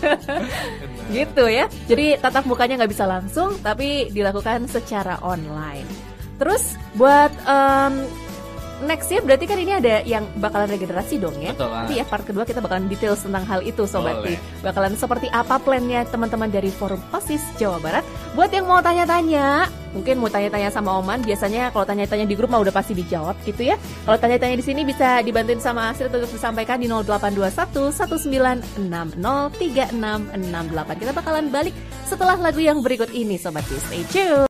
Gitu 1.11 1.45
ya. 1.51 1.67
Jadi 1.91 2.17
tatap 2.23 2.47
mukanya 2.47 2.81
nggak 2.81 2.93
bisa 2.93 3.05
langsung 3.05 3.59
tapi 3.61 4.09
dilakukan 4.15 4.65
secara 4.71 5.19
online. 5.21 5.85
Terus 6.41 6.79
buat 6.97 7.29
em, 7.45 8.09
next 8.85 9.09
ya 9.13 9.21
berarti 9.21 9.45
kan 9.45 9.59
ini 9.61 9.73
ada 9.77 10.01
yang 10.05 10.25
bakalan 10.41 10.69
regenerasi 10.71 11.21
dong 11.21 11.37
ya? 11.39 11.53
Betul 11.53 11.69
banget. 11.69 11.81
nanti 11.87 11.95
ya 12.01 12.05
part 12.09 12.25
kedua 12.25 12.45
kita 12.49 12.61
bakalan 12.65 12.87
details 12.89 13.21
tentang 13.25 13.45
hal 13.47 13.61
itu 13.65 13.85
sobat 13.85 14.21
Boleh. 14.21 14.39
bakalan 14.65 14.95
seperti 14.97 15.27
apa 15.33 15.61
plannya 15.61 16.05
teman-teman 16.09 16.49
dari 16.49 16.73
forum 16.73 17.01
OSIS 17.13 17.43
Jawa 17.61 17.79
Barat. 17.81 18.05
Buat 18.35 18.51
yang 18.55 18.67
mau 18.67 18.81
tanya-tanya 18.81 19.69
mungkin 19.91 20.23
mau 20.23 20.31
tanya-tanya 20.31 20.71
sama 20.71 21.03
Oman 21.03 21.19
biasanya 21.27 21.75
kalau 21.75 21.83
tanya-tanya 21.83 22.23
di 22.23 22.39
grup 22.39 22.51
mah 22.55 22.63
udah 22.63 22.75
pasti 22.75 22.95
dijawab 22.95 23.35
gitu 23.45 23.67
ya. 23.71 23.77
Kalau 24.07 24.19
tanya-tanya 24.19 24.57
di 24.59 24.65
sini 24.65 24.87
bisa 24.87 25.21
dibantuin 25.21 25.59
sama 25.59 25.91
Astrid 25.91 26.15
untuk 26.15 26.31
disampaikan 26.31 26.79
di 26.79 26.87
0821 26.87 27.91
1960 27.91 28.81
3668 29.61 31.01
kita 31.01 31.13
bakalan 31.13 31.47
balik 31.51 31.75
setelah 32.07 32.35
lagu 32.39 32.59
yang 32.59 32.83
berikut 32.83 33.11
ini 33.15 33.39
sobat 33.39 33.63
stay 33.67 34.03
tune 34.11 34.50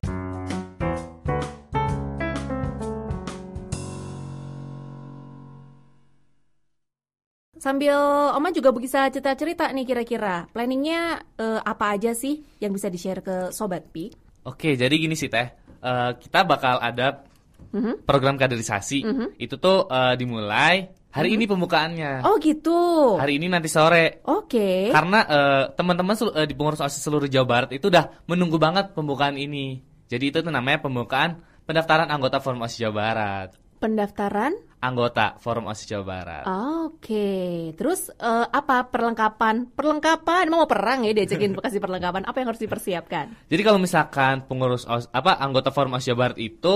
Sambil 7.61 7.93
Oma 8.33 8.49
juga 8.49 8.73
bisa 8.73 9.05
cerita-cerita 9.13 9.69
nih 9.69 9.85
kira-kira 9.85 10.49
planningnya 10.49 11.21
eh, 11.37 11.61
apa 11.61 11.93
aja 11.93 12.17
sih 12.17 12.41
yang 12.57 12.73
bisa 12.73 12.89
di-share 12.89 13.21
ke 13.21 13.53
Sobat 13.53 13.85
Pi? 13.93 14.09
Oke, 14.49 14.73
jadi 14.73 14.89
gini 14.89 15.13
sih 15.13 15.29
teh. 15.29 15.45
Eh, 15.77 16.11
kita 16.17 16.41
bakal 16.41 16.81
ada 16.81 17.21
Mhm. 17.69 18.01
program 18.09 18.41
kaderisasi. 18.41 19.05
Mhm. 19.05 19.27
Itu 19.37 19.61
tuh 19.61 19.85
eh, 19.93 20.17
dimulai 20.17 20.89
hari 21.13 21.37
ini 21.37 21.45
pembukaannya. 21.45 22.25
Oh 22.25 22.41
gitu. 22.41 23.21
Hari 23.21 23.37
ini 23.37 23.45
nanti 23.45 23.69
sore. 23.69 24.25
Oke. 24.25 24.89
Karena 24.89 25.21
eh, 25.29 25.63
teman-teman 25.77 26.17
eh, 26.33 26.49
di 26.49 26.57
pengurus 26.57 26.81
OSIS 26.81 26.97
seluruh 26.97 27.29
Jawa 27.29 27.45
Barat 27.45 27.69
itu 27.77 27.93
udah 27.93 28.25
menunggu 28.25 28.57
banget 28.57 28.97
pembukaan 28.97 29.37
ini. 29.37 29.85
Jadi 30.09 30.33
itu 30.33 30.37
tuh 30.41 30.49
namanya 30.49 30.81
pembukaan 30.81 31.45
pendaftaran 31.69 32.09
anggota 32.09 32.41
Forum 32.41 32.65
OSIS 32.65 32.89
Jawa 32.89 32.93
Barat. 32.97 33.49
Pendaftaran? 33.77 34.57
Anggota 34.81 35.37
Forum 35.37 35.69
OSIS 35.69 35.85
Jawa 35.85 36.03
Barat. 36.03 36.43
Oke. 36.89 37.69
Terus 37.77 38.09
eh, 38.09 38.45
apa 38.49 38.89
perlengkapan? 38.89 39.69
Perlengkapan 39.69 40.49
mau 40.49 40.65
perang 40.65 41.05
ya 41.05 41.13
diajakin 41.13 41.53
kasih 41.53 41.77
perlengkapan. 41.77 42.25
Apa 42.25 42.41
yang 42.41 42.49
harus 42.49 42.61
dipersiapkan? 42.65 43.45
Jadi 43.45 43.61
kalau 43.61 43.77
misalkan 43.77 44.49
pengurus 44.49 44.89
OS, 44.89 45.05
apa 45.13 45.37
anggota 45.37 45.69
Forum 45.69 45.93
OSIS 45.93 46.09
Jawa 46.09 46.33
Barat 46.33 46.37
itu 46.41 46.73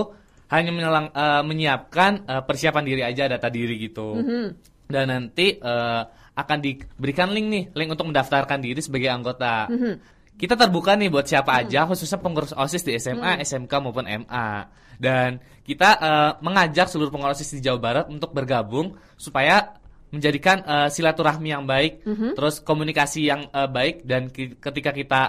hanya 0.53 0.69
menyelang- 0.69 1.13
eh, 1.17 1.41
menyiapkan 1.41 2.11
eh, 2.29 2.41
persiapan 2.45 2.83
diri 2.85 3.01
aja 3.01 3.25
data 3.25 3.49
diri 3.49 3.75
gitu. 3.81 4.21
Mhm. 4.21 4.45
Dan 4.85 5.09
nanti 5.09 5.57
eh, 5.57 6.01
akan 6.35 6.57
diberikan 6.61 7.33
link 7.33 7.47
nih, 7.49 7.63
link 7.73 7.89
untuk 7.89 8.05
mendaftarkan 8.11 8.61
diri 8.61 8.85
sebagai 8.85 9.09
anggota. 9.09 9.65
Mhm. 9.71 10.14
Kita 10.35 10.53
terbuka 10.53 10.93
nih 10.93 11.07
buat 11.07 11.23
siapa 11.23 11.63
aja, 11.63 11.87
khususnya 11.87 12.19
pengurus 12.19 12.51
OSIS 12.51 12.83
di 12.83 12.91
SMA, 12.99 13.39
SMK 13.39 13.71
maupun 13.79 14.03
MA. 14.03 14.67
Dan 14.99 15.39
kita 15.63 15.89
eh, 15.97 16.31
mengajak 16.43 16.87
seluruh 16.87 17.11
pengurus 17.11 17.39
OSIS 17.39 17.59
di 17.59 17.63
Jawa 17.63 17.79
Barat 17.79 18.05
untuk 18.07 18.31
bergabung 18.31 18.95
supaya 19.15 19.75
menjadikan 20.11 20.59
eh, 20.61 20.87
silaturahmi 20.87 21.49
yang 21.49 21.63
baik, 21.63 22.03
Mhm. 22.03 22.35
terus 22.35 22.59
komunikasi 22.59 23.27
yang 23.27 23.47
eh, 23.47 23.67
baik 23.67 24.03
dan 24.03 24.27
ketika 24.31 24.91
kita 24.91 25.21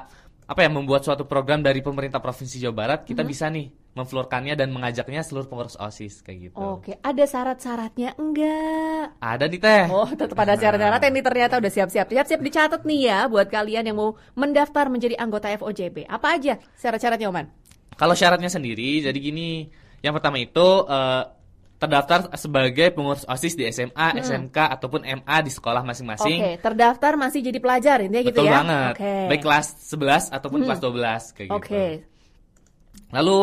apa 0.46 0.60
ya 0.62 0.70
membuat 0.70 1.02
suatu 1.02 1.26
program 1.26 1.58
dari 1.58 1.82
pemerintah 1.82 2.22
provinsi 2.22 2.62
Jawa 2.62 2.74
Barat 2.74 3.00
kita 3.02 3.22
Mhm. 3.22 3.28
bisa 3.30 3.46
nih 3.50 3.66
memflurkannya 3.96 4.52
dan 4.52 4.68
mengajaknya 4.76 5.24
seluruh 5.24 5.48
pengurus 5.48 5.80
osis 5.80 6.20
kayak 6.20 6.52
gitu. 6.52 6.60
Oke, 6.60 7.00
ada 7.00 7.24
syarat-syaratnya 7.24 8.12
enggak? 8.20 9.16
Ada 9.24 9.48
nih 9.48 9.56
teh. 9.56 9.84
Oh, 9.88 10.04
tetap 10.12 10.36
ada 10.36 10.52
syarat-syarat 10.60 11.00
ini 11.08 11.20
ternyata 11.24 11.56
udah 11.56 11.72
siap-siap. 11.72 12.12
Siap-siap 12.12 12.40
dicatat 12.44 12.84
nih 12.84 13.08
ya 13.08 13.18
buat 13.24 13.48
kalian 13.48 13.88
yang 13.88 13.96
mau 13.96 14.20
mendaftar 14.36 14.92
menjadi 14.92 15.16
anggota 15.16 15.48
FOJB. 15.56 16.04
Apa 16.12 16.36
aja 16.36 16.60
syarat-syaratnya, 16.76 17.32
Oman? 17.32 17.48
Kalau 17.96 18.12
syaratnya 18.12 18.52
sendiri, 18.52 19.00
jadi 19.00 19.16
gini, 19.16 19.72
yang 20.04 20.12
pertama 20.12 20.36
itu 20.36 20.84
eh, 20.84 21.22
terdaftar 21.76 22.32
sebagai 22.36 22.92
pengurus 22.92 23.24
OSIS 23.24 23.56
di 23.56 23.64
SMA, 23.68 24.20
SMK 24.20 24.56
ataupun 24.76 25.04
MA 25.04 25.36
di 25.40 25.52
sekolah 25.52 25.80
masing-masing. 25.84 26.36
Hmm. 26.40 26.52
Oke, 26.52 26.60
terdaftar 26.60 27.12
masih 27.16 27.40
jadi 27.44 27.58
pelajar 27.60 28.04
intinya 28.04 28.24
gitu 28.24 28.40
Betul 28.40 28.48
ya. 28.48 28.54
banget. 28.60 28.92
Oke. 28.96 29.08
Hmm. 29.08 29.28
Baik 29.32 29.42
kelas 29.44 29.66
11 29.88 30.36
ataupun 30.36 30.58
kelas 30.64 30.80
12 30.84 31.36
kayak 31.36 31.48
gitu. 31.48 31.56
Oke. 31.56 31.86
Lalu 33.12 33.40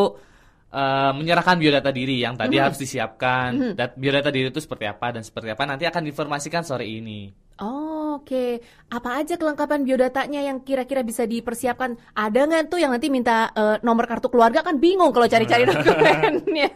eh, 0.74 1.12
menyerahkan 1.14 1.54
biodata 1.54 1.94
diri 1.94 2.18
yang 2.18 2.34
tadi 2.34 2.58
Hmm. 2.58 2.66
harus 2.66 2.78
disiapkan. 2.78 3.78
Dat 3.78 3.94
biodata 3.94 4.28
diri 4.28 4.50
itu 4.50 4.58
seperti 4.58 4.84
apa 4.84 5.14
dan 5.14 5.22
seperti 5.22 5.54
apa 5.54 5.62
nanti 5.64 5.86
akan 5.86 6.02
diinformasikan 6.02 6.66
sore 6.66 6.84
ini. 6.84 7.30
Oh, 7.62 7.94
Oke, 8.14 8.62
apa 8.94 9.18
aja 9.18 9.34
kelengkapan 9.34 9.82
biodatanya 9.82 10.38
yang 10.38 10.62
kira-kira 10.62 11.02
bisa 11.02 11.26
dipersiapkan? 11.26 11.98
Ada 12.14 12.46
nggak 12.46 12.70
tuh 12.70 12.78
yang 12.78 12.94
nanti 12.94 13.10
minta 13.10 13.50
eh, 13.50 13.82
nomor 13.82 14.06
kartu 14.06 14.30
keluarga 14.30 14.62
kan 14.62 14.78
bingung 14.78 15.10
kalau 15.10 15.26
cari-cari 15.26 15.66
dokumennya. 15.70 16.70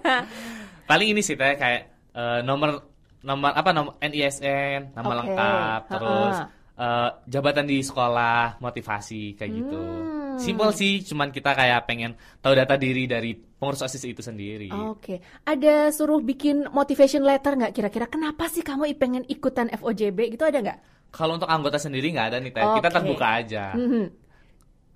Paling 0.82 1.14
ini 1.14 1.22
sih 1.22 1.38
teh 1.38 1.54
kayak 1.54 1.82
eh, 2.10 2.40
nomor 2.42 2.82
nomor 3.22 3.54
apa 3.54 3.70
nomor 3.70 3.94
NISN, 4.02 4.98
nama 4.98 5.06
Oke, 5.06 5.18
lengkap, 5.22 5.80
terus 5.86 6.36
eh, 6.78 7.11
jabatan 7.26 7.66
di 7.66 7.82
sekolah, 7.82 8.62
motivasi 8.62 9.35
kayak 9.35 9.50
gitu. 9.50 9.82
Hmm. 9.82 10.38
Simpel 10.38 10.70
sih, 10.70 11.02
cuman 11.02 11.35
kita 11.35 11.50
kayak 11.50 11.82
pengen 11.90 12.14
tahu 12.38 12.54
data 12.54 12.78
diri 12.78 13.11
dari 13.11 13.35
pengurus 13.35 13.82
OSIS 13.82 14.06
itu 14.06 14.23
sendiri. 14.23 14.70
Oke, 14.70 15.18
ada 15.42 15.90
suruh 15.90 16.23
bikin 16.23 16.70
motivation 16.70 17.26
letter 17.26 17.58
nggak 17.58 17.75
kira-kira? 17.75 18.06
Kenapa 18.06 18.47
sih 18.47 18.62
kamu 18.62 18.94
pengen 18.94 19.26
ikutan 19.26 19.66
FOJB 19.75 20.38
gitu 20.38 20.47
ada 20.47 20.62
nggak? 20.62 20.78
Kalau 21.11 21.35
untuk 21.35 21.50
anggota 21.50 21.82
sendiri 21.82 22.14
nggak 22.14 22.28
ada 22.30 22.38
nih 22.38 22.52
teh, 22.54 22.62
kita 22.62 22.88
Oke. 22.88 22.97
terbuka 23.02 23.26
aja. 23.26 23.64
Mhm. 23.75 24.04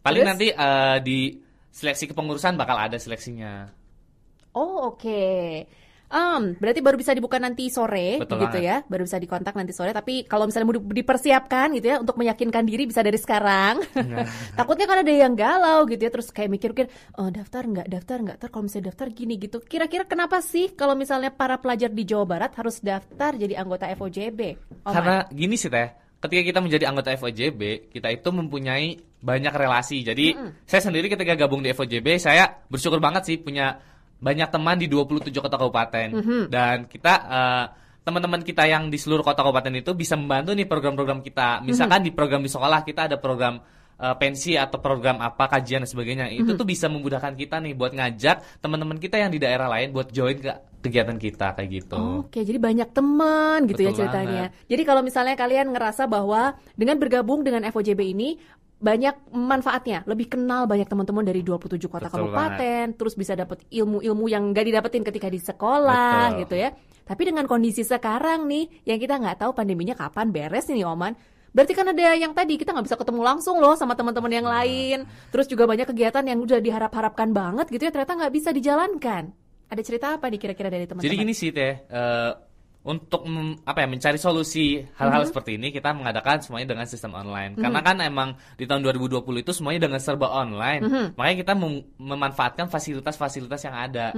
Paling 0.03 0.23
Terus? 0.23 0.31
nanti 0.31 0.47
eh, 0.55 0.99
di 1.03 1.19
seleksi 1.73 2.05
kepengurusan 2.11 2.55
bakal 2.55 2.79
ada 2.79 2.99
seleksinya. 3.01 3.67
Oh 4.53 4.93
oke. 4.93 5.25
Em, 6.13 6.53
berarti 6.61 6.85
baru 6.85 7.01
bisa 7.01 7.17
dibuka 7.17 7.41
nanti 7.41 7.73
sore, 7.73 8.21
Betul 8.21 8.45
gitu 8.45 8.61
ya? 8.61 8.85
banget. 8.85 8.93
Baru 8.93 9.03
bisa 9.09 9.17
dikontak 9.17 9.57
nanti 9.57 9.73
sore. 9.73 9.97
Tapi 9.97 10.29
kalau 10.29 10.45
misalnya 10.45 10.69
mau 10.69 10.77
di- 10.77 11.01
dipersiapkan 11.01 11.73
gitu 11.81 11.87
ya 11.89 11.97
untuk 12.05 12.21
meyakinkan 12.21 12.69
diri 12.69 12.85
bisa 12.85 13.01
dari 13.01 13.17
sekarang. 13.17 13.81
Nah. 13.97 14.29
Takutnya 14.61 14.85
kan 14.85 15.01
ada 15.01 15.09
yang 15.09 15.33
galau 15.33 15.89
gitu 15.89 16.05
ya, 16.05 16.13
terus 16.13 16.29
kayak 16.29 16.53
mikir-mikir, 16.53 16.93
oh 17.17 17.33
daftar 17.33 17.65
nggak, 17.65 17.89
daftar 17.89 18.19
nggak, 18.21 18.37
ter 18.45 18.49
kalau 18.53 18.69
misalnya 18.69 18.93
daftar 18.93 19.09
gini 19.09 19.35
gitu. 19.41 19.57
Kira-kira 19.65 20.05
kenapa 20.05 20.45
sih 20.45 20.77
kalau 20.77 20.93
misalnya 20.93 21.33
para 21.33 21.57
pelajar 21.57 21.89
di 21.89 22.05
Jawa 22.05 22.29
Barat 22.29 22.53
harus 22.61 22.85
daftar 22.85 23.33
jadi 23.33 23.57
anggota 23.57 23.89
FOJB? 23.89 24.41
Oh, 24.85 24.93
Karena 24.93 25.25
gini 25.33 25.57
sih 25.57 25.73
teh, 25.73 25.89
ketika 26.21 26.43
kita 26.45 26.59
menjadi 26.61 26.85
anggota 26.93 27.17
FOJB, 27.17 27.89
kita 27.89 28.13
itu 28.13 28.29
mempunyai 28.29 29.01
banyak 29.23 29.55
relasi. 29.55 30.03
Jadi 30.03 30.35
saya 30.67 30.83
sendiri 30.83 31.09
ketika 31.09 31.39
gabung 31.39 31.63
di 31.63 31.71
FOJB, 31.73 32.19
saya 32.19 32.63
bersyukur 32.69 33.01
banget 33.01 33.23
sih 33.27 33.37
punya 33.39 33.79
banyak 34.23 34.49
teman 34.55 34.79
di 34.79 34.87
27 34.87 35.35
kota 35.43 35.59
kabupaten. 35.59 36.09
Dan 36.47 36.87
kita 36.87 37.15
eh, 37.27 37.65
teman-teman 38.07 38.47
kita 38.47 38.67
yang 38.71 38.87
di 38.87 38.99
seluruh 38.99 39.27
kota 39.27 39.43
kabupaten 39.43 39.83
itu 39.83 39.91
bisa 39.99 40.15
membantu 40.15 40.55
nih 40.55 40.67
program-program 40.71 41.21
kita. 41.21 41.61
Misalkan 41.67 42.07
di 42.07 42.15
program 42.15 42.41
di 42.41 42.51
sekolah 42.51 42.87
kita 42.87 43.11
ada 43.11 43.19
program 43.19 43.59
eh, 43.99 44.15
pensi 44.15 44.55
atau 44.55 44.79
program 44.79 45.19
apa 45.19 45.51
kajian 45.51 45.83
dan 45.83 45.91
sebagainya. 45.91 46.31
Itu 46.31 46.55
tuh 46.55 46.67
bisa 46.67 46.87
memudahkan 46.87 47.35
kita 47.35 47.59
nih 47.59 47.75
buat 47.75 47.93
ngajak 47.99 48.63
teman-teman 48.63 49.03
kita 49.03 49.19
yang 49.19 49.35
di 49.35 49.43
daerah 49.43 49.67
lain 49.67 49.91
buat 49.91 50.15
join 50.15 50.39
ke 50.39 50.55
kegiatan 50.83 51.15
kita 51.15 51.55
kayak 51.55 51.71
gitu. 51.71 52.27
Oke, 52.27 52.43
jadi 52.43 52.59
banyak 52.59 52.91
teman 52.91 53.71
gitu 53.71 53.87
ya 53.87 53.95
Betul 53.95 53.99
ceritanya. 54.03 54.45
Jadi 54.67 54.83
kalau 54.83 55.03
misalnya 55.07 55.39
kalian 55.39 55.71
ngerasa 55.71 56.11
bahwa 56.11 56.59
dengan 56.75 56.99
bergabung 56.99 57.47
dengan 57.47 57.63
FOJB 57.71 58.03
ini 58.03 58.35
banyak 58.83 59.31
manfaatnya, 59.31 60.03
lebih 60.11 60.27
kenal 60.35 60.67
banyak 60.67 60.91
teman-teman 60.91 61.23
dari 61.23 61.47
27 61.47 61.79
kota 61.87 62.11
Betul 62.11 62.27
kabupaten, 62.27 62.99
terus 62.99 63.15
bisa 63.15 63.39
dapat 63.39 63.63
ilmu-ilmu 63.71 64.27
yang 64.27 64.51
nggak 64.51 64.67
didapetin 64.67 65.07
ketika 65.07 65.31
di 65.31 65.39
sekolah 65.39 66.35
Betul. 66.35 66.41
gitu 66.43 66.55
ya. 66.59 66.69
Tapi 67.07 67.23
dengan 67.31 67.47
kondisi 67.47 67.87
sekarang 67.87 68.51
nih, 68.51 68.83
yang 68.83 68.99
kita 68.99 69.23
nggak 69.23 69.47
tahu 69.47 69.55
pandeminya 69.55 69.95
kapan 69.95 70.35
beres 70.35 70.67
nih 70.67 70.83
Oman. 70.83 71.15
Berarti 71.55 71.73
kan 71.79 71.87
ada 71.87 72.17
yang 72.19 72.35
tadi 72.35 72.59
kita 72.59 72.75
nggak 72.75 72.87
bisa 72.91 72.99
ketemu 72.99 73.23
langsung 73.23 73.63
loh 73.63 73.79
sama 73.79 73.95
teman-teman 73.95 74.33
yang 74.35 74.49
lain. 74.49 75.07
Terus 75.31 75.47
juga 75.47 75.71
banyak 75.71 75.87
kegiatan 75.87 76.25
yang 76.27 76.43
udah 76.43 76.59
diharap-harapkan 76.59 77.31
banget 77.31 77.71
gitu 77.71 77.87
ya, 77.87 77.93
ternyata 77.95 78.19
nggak 78.19 78.33
bisa 78.35 78.51
dijalankan. 78.51 79.31
Ada 79.71 79.83
cerita 79.87 80.07
apa 80.19 80.27
nih 80.27 80.41
kira-kira 80.43 80.69
dari 80.69 80.91
teman-teman? 80.91 81.07
Jadi 81.07 81.23
gini 81.23 81.33
sih 81.37 81.55
teh, 81.55 81.87
eh, 81.87 82.31
untuk 82.83 83.23
apa 83.63 83.79
ya 83.79 83.87
mencari 83.87 84.19
solusi 84.19 84.83
hal-hal 84.99 85.23
seperti 85.23 85.55
ini 85.55 85.71
kita 85.71 85.95
mengadakan 85.95 86.43
semuanya 86.43 86.75
dengan 86.75 86.87
sistem 86.91 87.15
online. 87.15 87.55
Karena 87.55 87.79
kan 87.79 87.97
emang 88.03 88.35
di 88.59 88.67
tahun 88.67 88.83
2020 88.83 89.23
itu 89.39 89.55
semuanya 89.55 89.87
dengan 89.87 90.03
serba 90.03 90.27
online. 90.35 91.15
Makanya 91.15 91.37
kita 91.47 91.53
mem- 91.55 91.87
memanfaatkan 91.95 92.67
fasilitas-fasilitas 92.67 93.63
yang 93.63 93.77
ada. 93.79 94.11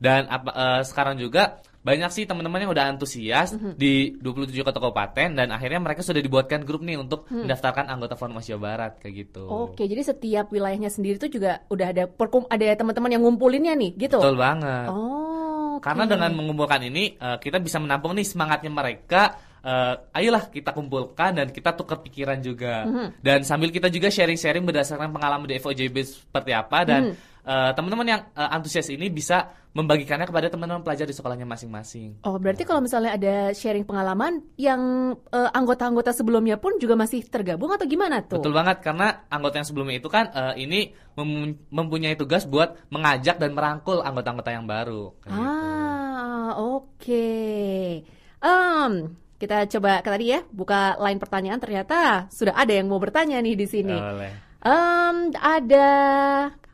Dan 0.00 0.32
apa 0.32 0.50
eh, 0.52 0.82
sekarang 0.88 1.20
juga 1.20 1.60
banyak 1.86 2.10
sih 2.10 2.24
teman-teman 2.26 2.66
yang 2.66 2.74
udah 2.74 2.90
antusias 2.90 3.54
di 3.78 4.10
27 4.18 4.58
kota 4.66 4.82
kabupaten 4.82 5.38
dan 5.38 5.48
akhirnya 5.54 5.78
mereka 5.78 6.02
sudah 6.02 6.18
dibuatkan 6.18 6.66
grup 6.66 6.82
nih 6.82 6.98
untuk 6.98 7.30
mendaftarkan 7.30 7.86
anggota 7.86 8.18
Formas 8.18 8.42
Jawa 8.42 8.74
Barat 8.74 8.92
kayak 8.98 9.14
gitu. 9.22 9.46
Oke, 9.46 9.86
jadi 9.86 10.02
setiap 10.02 10.50
wilayahnya 10.50 10.90
sendiri 10.90 11.14
tuh 11.22 11.30
juga 11.30 11.62
udah 11.70 11.94
ada 11.94 12.10
perkum 12.10 12.42
ada 12.50 12.74
teman-teman 12.74 13.14
yang 13.14 13.22
ngumpulinnya 13.22 13.78
nih, 13.78 13.94
gitu. 14.02 14.18
Betul 14.18 14.34
banget. 14.34 14.90
Oh, 14.90 15.45
oke. 15.76 15.84
Karena 15.84 16.08
dengan 16.08 16.32
mengumpulkan 16.32 16.80
ini 16.88 17.14
eh, 17.14 17.36
kita 17.38 17.60
bisa 17.60 17.76
menampung 17.78 18.16
nih 18.16 18.26
semangatnya 18.26 18.72
mereka. 18.72 19.22
eh, 19.66 19.94
ayolah 20.22 20.46
kita 20.46 20.70
kumpulkan 20.70 21.42
dan 21.42 21.50
kita 21.50 21.74
tukar 21.74 21.98
pikiran 21.98 22.38
juga. 22.38 22.86
Dan 23.18 23.42
sambil 23.42 23.74
kita 23.74 23.90
juga 23.90 24.06
sharing-sharing 24.14 24.62
berdasarkan 24.62 25.10
pengalaman 25.10 25.50
di 25.50 25.58
FOJB 25.58 25.96
seperti 26.06 26.54
apa 26.54 26.86
dan 26.86 27.18
eh, 27.46 27.70
teman-teman 27.72 28.06
yang 28.10 28.20
eh, 28.34 28.50
antusias 28.50 28.90
ini 28.90 29.06
bisa 29.06 29.54
membagikannya 29.76 30.24
kepada 30.24 30.48
teman-teman 30.48 30.80
pelajar 30.80 31.04
di 31.04 31.12
sekolahnya 31.12 31.44
masing-masing. 31.44 32.24
Oh, 32.24 32.40
berarti 32.40 32.64
kalau 32.64 32.80
misalnya 32.80 33.12
ada 33.12 33.52
sharing 33.52 33.84
pengalaman 33.84 34.40
yang 34.56 35.12
eh, 35.30 35.50
anggota-anggota 35.52 36.16
sebelumnya 36.16 36.56
pun 36.56 36.80
juga 36.80 36.96
masih 36.96 37.22
tergabung 37.28 37.70
atau 37.70 37.84
gimana 37.84 38.24
tuh? 38.24 38.40
Betul 38.40 38.56
banget 38.56 38.80
karena 38.80 39.28
anggota 39.28 39.60
yang 39.60 39.68
sebelumnya 39.68 39.96
itu 40.00 40.08
kan 40.08 40.32
eh, 40.32 40.54
ini 40.64 40.96
mem- 41.14 41.60
mempunyai 41.68 42.16
tugas 42.16 42.48
buat 42.48 42.88
mengajak 42.88 43.36
dan 43.36 43.52
merangkul 43.52 44.00
anggota-anggota 44.00 44.50
yang 44.50 44.64
baru. 44.64 45.12
Gitu. 45.22 45.36
Ah, 45.36 46.56
oke. 46.56 47.28
Em, 48.40 48.92
kita 49.36 49.68
coba 49.76 50.00
ke 50.00 50.08
tadi 50.08 50.32
ya, 50.32 50.40
buka 50.48 50.96
line 50.96 51.20
pertanyaan 51.20 51.60
ternyata 51.60 52.32
sudah 52.32 52.56
ada 52.56 52.72
yang 52.72 52.88
mau 52.88 52.96
bertanya 52.96 53.36
nih 53.44 53.52
di 53.52 53.66
sini. 53.68 53.92
Boleh. 53.92 54.32
Em, 54.64 55.16
ada 55.36 55.88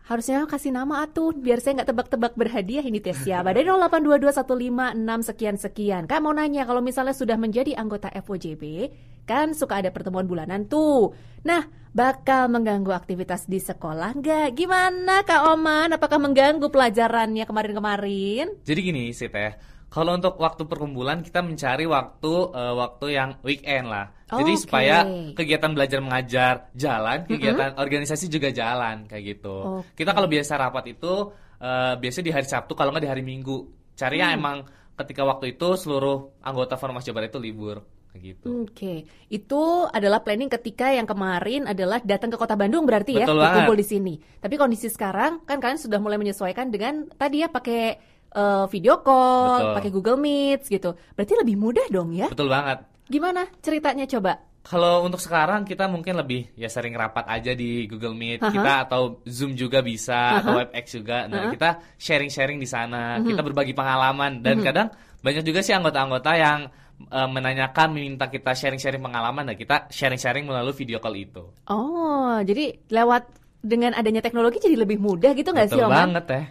harusnya 0.06 0.44
kasih 0.50 0.74
nama 0.74 1.06
atuh 1.06 1.30
biar 1.32 1.62
saya 1.62 1.82
nggak 1.82 1.90
tebak-tebak 1.94 2.32
berhadiah 2.34 2.82
ini 2.82 2.98
tes 2.98 3.22
ya. 3.22 3.44
Dari 3.46 3.62
08221556 3.66 5.28
sekian 5.28 5.56
sekian. 5.56 6.02
Kak 6.10 6.20
mau 6.20 6.34
nanya 6.34 6.66
kalau 6.66 6.82
misalnya 6.82 7.14
sudah 7.14 7.38
menjadi 7.38 7.78
anggota 7.78 8.10
FOJB, 8.10 8.90
kan 9.24 9.54
suka 9.54 9.78
ada 9.78 9.94
pertemuan 9.94 10.26
bulanan 10.26 10.66
tuh. 10.66 11.14
Nah, 11.46 11.66
bakal 11.94 12.50
mengganggu 12.50 12.90
aktivitas 12.90 13.46
di 13.46 13.62
sekolah 13.62 14.18
nggak? 14.18 14.48
Gimana 14.58 15.22
Kak 15.22 15.54
Oman? 15.54 15.94
Apakah 15.94 16.18
mengganggu 16.18 16.66
pelajarannya 16.72 17.44
kemarin-kemarin? 17.46 18.58
Jadi 18.66 18.80
gini 18.82 19.12
sih 19.14 19.30
teh, 19.30 19.54
kalau 19.92 20.16
untuk 20.16 20.40
waktu 20.40 20.64
perkumpulan 20.64 21.20
kita 21.20 21.44
mencari 21.44 21.84
waktu 21.84 22.32
eh, 22.50 22.74
waktu 22.74 23.06
yang 23.12 23.30
weekend 23.44 23.86
lah. 23.86 24.08
Jadi 24.32 24.52
Oke. 24.56 24.62
supaya 24.64 25.04
kegiatan 25.36 25.70
belajar 25.70 26.00
mengajar 26.00 26.54
jalan, 26.72 27.28
kegiatan 27.28 27.76
organisasi 27.76 28.32
juga 28.32 28.48
jalan 28.48 29.04
kayak 29.04 29.36
gitu. 29.36 29.84
Oke. 29.84 29.92
Kita 29.92 30.16
kalau 30.16 30.24
biasa 30.26 30.56
rapat 30.56 30.96
itu 30.96 31.12
eh, 31.60 31.94
biasanya 31.94 32.24
di 32.24 32.32
hari 32.32 32.46
Sabtu 32.48 32.72
kalau 32.72 32.90
nggak 32.90 33.04
di 33.04 33.10
hari 33.12 33.20
Minggu. 33.20 33.68
Carinya 33.92 34.32
Hmm. 34.32 34.38
emang 34.40 34.56
ketika 34.96 35.22
waktu 35.22 35.52
itu 35.54 35.76
seluruh 35.76 36.40
anggota 36.40 36.80
Formas 36.80 37.04
Jawa 37.04 37.20
Barat 37.20 37.28
itu 37.28 37.40
libur 37.40 37.84
kayak 38.12 38.22
gitu. 38.24 38.68
Oke, 38.68 39.04
itu 39.28 39.62
adalah 39.88 40.20
planning 40.20 40.52
ketika 40.52 40.92
yang 40.92 41.08
kemarin 41.08 41.64
adalah 41.64 41.96
datang 42.00 42.28
ke 42.28 42.36
kota 42.36 42.56
Bandung 42.56 42.84
berarti 42.84 43.16
ya, 43.16 43.24
Betul 43.24 43.40
berkumpul 43.40 43.72
banget. 43.72 43.80
di 43.80 43.86
sini. 43.88 44.14
Tapi 44.36 44.54
kondisi 44.56 44.88
sekarang 44.92 45.44
kan 45.48 45.60
kalian 45.60 45.80
sudah 45.80 45.96
mulai 45.96 46.20
menyesuaikan 46.20 46.68
dengan 46.68 47.08
tadi 47.16 47.40
ya 47.40 47.48
pakai 47.48 47.96
eh, 48.32 48.64
video 48.68 49.00
call, 49.04 49.76
pakai 49.76 49.90
Google 49.92 50.18
Meet 50.18 50.66
gitu. 50.66 50.96
Berarti 51.14 51.34
lebih 51.36 51.56
mudah 51.56 51.86
dong 51.92 52.16
ya? 52.16 52.28
Betul 52.32 52.48
banget. 52.48 52.84
Gimana 53.06 53.44
ceritanya 53.60 54.08
coba? 54.08 54.40
Kalau 54.62 55.02
untuk 55.02 55.18
sekarang 55.18 55.66
kita 55.66 55.90
mungkin 55.90 56.14
lebih 56.14 56.54
ya 56.54 56.70
sering 56.70 56.94
rapat 56.94 57.26
aja 57.26 57.50
di 57.50 57.90
Google 57.90 58.14
Meet 58.14 58.46
Aha. 58.46 58.54
kita 58.54 58.72
atau 58.86 59.18
Zoom 59.26 59.58
juga 59.58 59.82
bisa 59.82 60.38
atau 60.38 60.54
Aha. 60.54 60.58
WebEx 60.62 60.86
juga. 60.94 61.26
Nah. 61.26 61.50
Mhm. 61.50 61.58
kita 61.58 61.70
sharing-sharing 61.98 62.62
di 62.62 62.68
sana, 62.70 63.18
kita 63.18 63.42
berbagi 63.42 63.74
pengalaman 63.74 64.38
dan 64.38 64.62
kadang 64.62 64.88
banyak 65.18 65.42
juga 65.42 65.66
sih 65.66 65.74
anggota-anggota 65.74 66.30
yang 66.38 66.70
eh, 67.02 67.28
menanyakan 67.28 67.90
meminta 67.90 68.30
kita 68.30 68.54
sharing-sharing 68.54 69.02
pengalaman 69.02 69.50
dan 69.50 69.58
kita 69.58 69.90
sharing-sharing 69.90 70.46
melalui 70.46 70.70
video 70.78 71.02
call 71.02 71.18
itu. 71.18 71.42
Oh, 71.66 72.38
jadi 72.46 72.78
lewat 72.86 73.34
dengan 73.62 73.98
adanya 73.98 74.22
teknologi 74.22 74.62
jadi 74.62 74.78
lebih 74.78 75.02
mudah 75.02 75.34
gitu 75.34 75.50
nggak 75.50 75.70
sih 75.70 75.78
Betul 75.78 75.90
Oman? 75.90 75.98
banget 76.14 76.24
ya. 76.30 76.42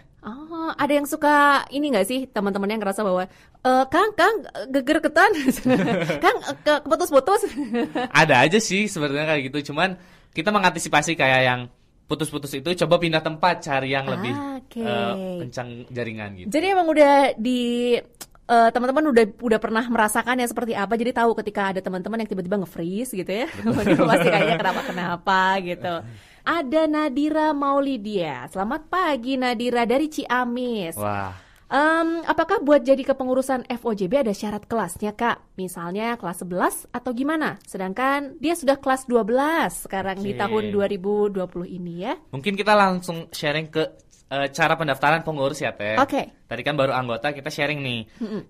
Oh, 0.62 0.70
ada 0.78 0.94
yang 0.94 1.10
suka 1.10 1.66
ini 1.68 1.90
nggak 1.90 2.06
sih 2.06 2.30
teman-teman 2.30 2.70
yang 2.70 2.78
ngerasa 2.78 3.02
bahwa 3.02 3.26
"Eh, 3.58 3.84
Kang, 3.90 4.14
Kang, 4.14 4.46
geger 4.70 5.02
ketan, 5.02 5.34
Kang, 6.22 6.38
ke 6.62 6.74
keputus-putus. 6.80 7.50
Ada 8.22 8.46
aja 8.46 8.62
sih 8.62 8.86
sebenarnya 8.86 9.26
kayak 9.26 9.42
gitu. 9.50 9.74
Cuman 9.74 9.98
kita 10.30 10.54
mengantisipasi 10.54 11.18
kayak 11.18 11.40
yang 11.42 11.60
putus-putus 12.06 12.54
itu 12.54 12.70
coba 12.78 12.94
pindah 12.96 13.18
tempat 13.20 13.58
cari 13.58 13.90
yang 13.90 14.06
lebih 14.06 14.30
Ah, 14.30 14.62
Oke. 14.62 14.78
eh, 14.78 15.14
kencang 15.42 15.68
jaringan 15.90 16.30
gitu. 16.38 16.46
Jadi 16.46 16.66
emang 16.70 16.86
udah 16.86 17.34
di 17.34 17.98
eh, 18.44 18.70
teman-teman 18.70 19.10
udah 19.10 19.24
udah 19.42 19.58
pernah 19.58 19.82
merasakan 19.82 20.38
ya 20.38 20.46
seperti 20.46 20.78
apa 20.78 20.94
jadi 20.94 21.10
tahu 21.10 21.34
ketika 21.42 21.72
ada 21.72 21.80
teman-teman 21.80 22.22
yang 22.22 22.30
tiba-tiba 22.30 22.60
nge-freeze 22.60 23.14
gitu 23.16 23.32
ya 23.32 23.46
pasti 24.10 24.28
kayaknya 24.28 24.56
kenapa 24.60 24.80
kenapa 24.84 25.38
gitu 25.58 25.94
ada 26.42 26.82
Nadira 26.90 27.54
Maulidia 27.54 28.50
selamat 28.50 28.90
pagi 28.90 29.38
Nadira 29.38 29.86
dari 29.86 30.10
Ciamis 30.10 30.98
Wah, 30.98 31.32
Em, 31.72 32.20
apakah 32.28 32.60
buat 32.60 32.84
jadi 32.84 33.00
kepengurusan 33.00 33.64
FOJB 33.64 34.28
ada 34.28 34.36
syarat 34.36 34.68
kelasnya 34.68 35.16
kak 35.16 35.56
misalnya 35.56 36.20
kelas 36.20 36.44
11 36.44 36.92
atau 36.92 37.16
gimana 37.16 37.56
sedangkan 37.64 38.36
dia 38.44 38.52
sudah 38.52 38.76
kelas 38.76 39.08
12 39.08 39.88
sekarang 39.88 40.20
di 40.20 40.36
Oke. 40.36 40.40
tahun 40.44 40.64
2020 40.68 41.32
ini 41.72 42.04
ya 42.04 42.20
mungkin 42.28 42.60
kita 42.60 42.76
langsung 42.76 43.32
sharing 43.32 43.72
ke 43.72 43.88
eh, 44.28 44.52
cara 44.52 44.76
pendaftaran 44.76 45.24
pengurus 45.24 45.64
ya 45.64 45.72
Teh. 45.72 45.96
Oke. 45.96 46.44
Tadi 46.44 46.60
kan 46.60 46.76
baru 46.76 46.92
anggota 46.92 47.32
kita 47.32 47.48
sharing 47.48 47.80
nih. 47.80 48.00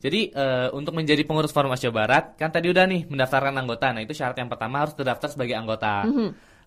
Jadi 0.02 0.20
eh, 0.34 0.68
untuk 0.74 0.94
menjadi 0.94 1.22
pengurus 1.22 1.54
Forum 1.54 1.74
Asia 1.74 1.94
Barat 1.94 2.34
kan 2.34 2.50
tadi 2.50 2.70
udah 2.74 2.86
nih 2.90 3.06
mendaftarkan 3.06 3.54
anggota. 3.54 3.94
Nah 3.94 4.02
itu 4.02 4.14
syarat 4.14 4.34
yang 4.38 4.50
pertama 4.50 4.82
harus 4.82 4.98
terdaftar 4.98 5.30
sebagai 5.30 5.54
anggota. 5.54 6.06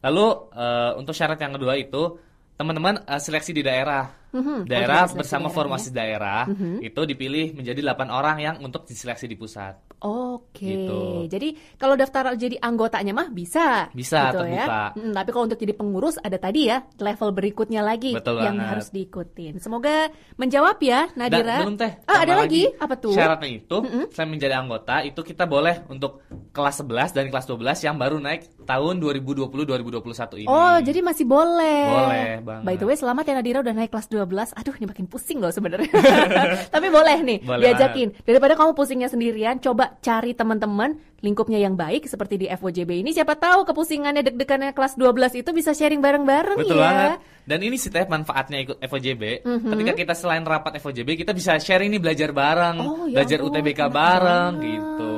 Lalu 0.06 0.26
eh, 0.54 0.92
untuk 1.02 1.18
syarat 1.18 1.42
yang 1.42 1.58
kedua 1.58 1.74
itu 1.74 2.22
teman-teman 2.54 3.02
eh, 3.10 3.18
seleksi 3.18 3.52
di 3.58 3.66
daerah. 3.66 4.25
Mhm. 4.36 4.68
Daerah 4.68 5.08
Oh, 5.08 5.16
bersama 5.16 5.48
daerah 5.48 5.56
Forum 5.56 5.72
ya. 5.72 5.92
Daerah 5.96 6.42
itu 6.82 7.02
dipilih 7.02 7.56
menjadi 7.56 7.80
8 7.82 8.10
orang 8.10 8.38
yang 8.38 8.56
untuk 8.60 8.84
diseleksi 8.84 9.26
di 9.26 9.34
pusat. 9.34 9.80
Oke, 9.98 10.68
Gitu. 10.68 11.02
jadi 11.26 11.50
kalau 11.76 11.96
daftar 11.96 12.36
jadi 12.36 12.60
anggotanya 12.60 13.16
mah 13.16 13.32
bisa, 13.32 13.88
Bisa, 13.90 14.30
gitu 14.30 14.44
terbuka. 14.44 14.92
ya. 14.92 15.00
Mm, 15.00 15.14
tapi 15.16 15.30
kalau 15.32 15.44
untuk 15.48 15.58
jadi 15.58 15.74
pengurus 15.74 16.16
ada 16.20 16.36
tadi 16.36 16.68
ya 16.68 16.84
level 17.00 17.32
berikutnya 17.32 17.80
lagi 17.80 18.12
Betul 18.12 18.38
yang 18.38 18.60
banget. 18.60 18.70
harus 18.76 18.88
diikutin. 18.92 19.54
Semoga 19.58 20.12
menjawab 20.36 20.78
ya, 20.78 21.08
Dan 21.08 21.18
Nadira. 21.18 21.64
belum 21.64 21.76
teh. 21.76 21.92
Ah, 22.06 22.22
ada 22.22 22.36
tambah 22.36 22.44
lagi? 22.44 22.62
Apa 22.76 22.96
tuh? 23.00 23.14
Syaratnya 23.16 23.50
itu 23.50 23.78
selain 24.12 24.30
menjadi 24.30 24.56
anggota 24.56 24.96
itu 25.02 25.22
kita 25.22 25.48
boleh 25.48 25.88
untuk 25.88 26.22
kelas 26.52 26.76
11 26.82 27.10
dan 27.10 27.32
kelas 27.32 27.46
12 27.46 27.80
yang 27.82 27.96
baru 27.96 28.20
naik 28.20 28.68
tahun 28.68 29.00
2020-2021 29.00 30.38
ini. 30.38 30.48
Oh, 30.48 30.78
jadi 30.80 31.00
masih 31.00 31.24
boleh. 31.24 31.82
Boleh 31.88 32.30
banget. 32.42 32.64
By 32.64 32.76
the 32.76 32.86
way, 32.86 32.96
selamat 32.96 33.24
ya 33.26 33.34
Nadira 33.34 33.60
udah 33.62 33.74
naik 33.74 33.90
kelas 33.90 34.08
12. 34.08 34.25
Aduh, 34.28 34.74
ini 34.76 34.86
makin 34.86 35.06
pusing 35.06 35.38
loh 35.38 35.50
sebenarnya. 35.50 35.90
Tapi 36.76 36.88
boleh 36.90 37.18
nih, 37.22 37.38
Boleh 37.42 37.62
diajakin. 37.70 38.18
Daripada 38.22 38.54
kamu 38.54 38.74
pusingnya 38.74 39.08
sendirian, 39.08 39.58
coba 39.58 39.96
cari 40.00 40.34
teman-teman 40.34 40.94
lingkupnya 41.22 41.58
yang 41.58 41.74
baik 41.74 42.06
seperti 42.06 42.38
di 42.38 42.48
FOJB 42.48 43.02
ini. 43.02 43.10
Siapa 43.10 43.34
tahu 43.34 43.66
kepusingannya 43.66 44.22
deg-degannya 44.22 44.72
kelas 44.72 44.94
12 44.96 45.42
itu 45.42 45.50
bisa 45.52 45.74
sharing 45.74 46.00
bareng-bareng 46.00 46.58
Betul 46.58 46.78
ya. 46.78 46.84
banget. 46.86 47.18
Dan 47.46 47.60
ini 47.62 47.78
sih 47.78 47.90
teh 47.90 48.06
manfaatnya 48.06 48.58
ikut 48.62 48.78
FOJB. 48.80 49.46
Mhm. 49.46 49.70
Ketika 49.70 49.94
kita 49.94 50.14
selain 50.14 50.42
rapat 50.42 50.78
FOJB, 50.78 51.14
kita 51.16 51.32
bisa 51.32 51.58
sharing 51.58 51.94
nih 51.94 52.02
belajar 52.02 52.30
bareng, 52.30 52.78
Oh, 52.82 53.06
ya 53.06 53.22
belajar 53.22 53.38
ampun, 53.38 53.50
UTBK 53.54 53.82
bareng 53.86 54.54
banget. 54.58 54.66
gitu. 54.66 55.14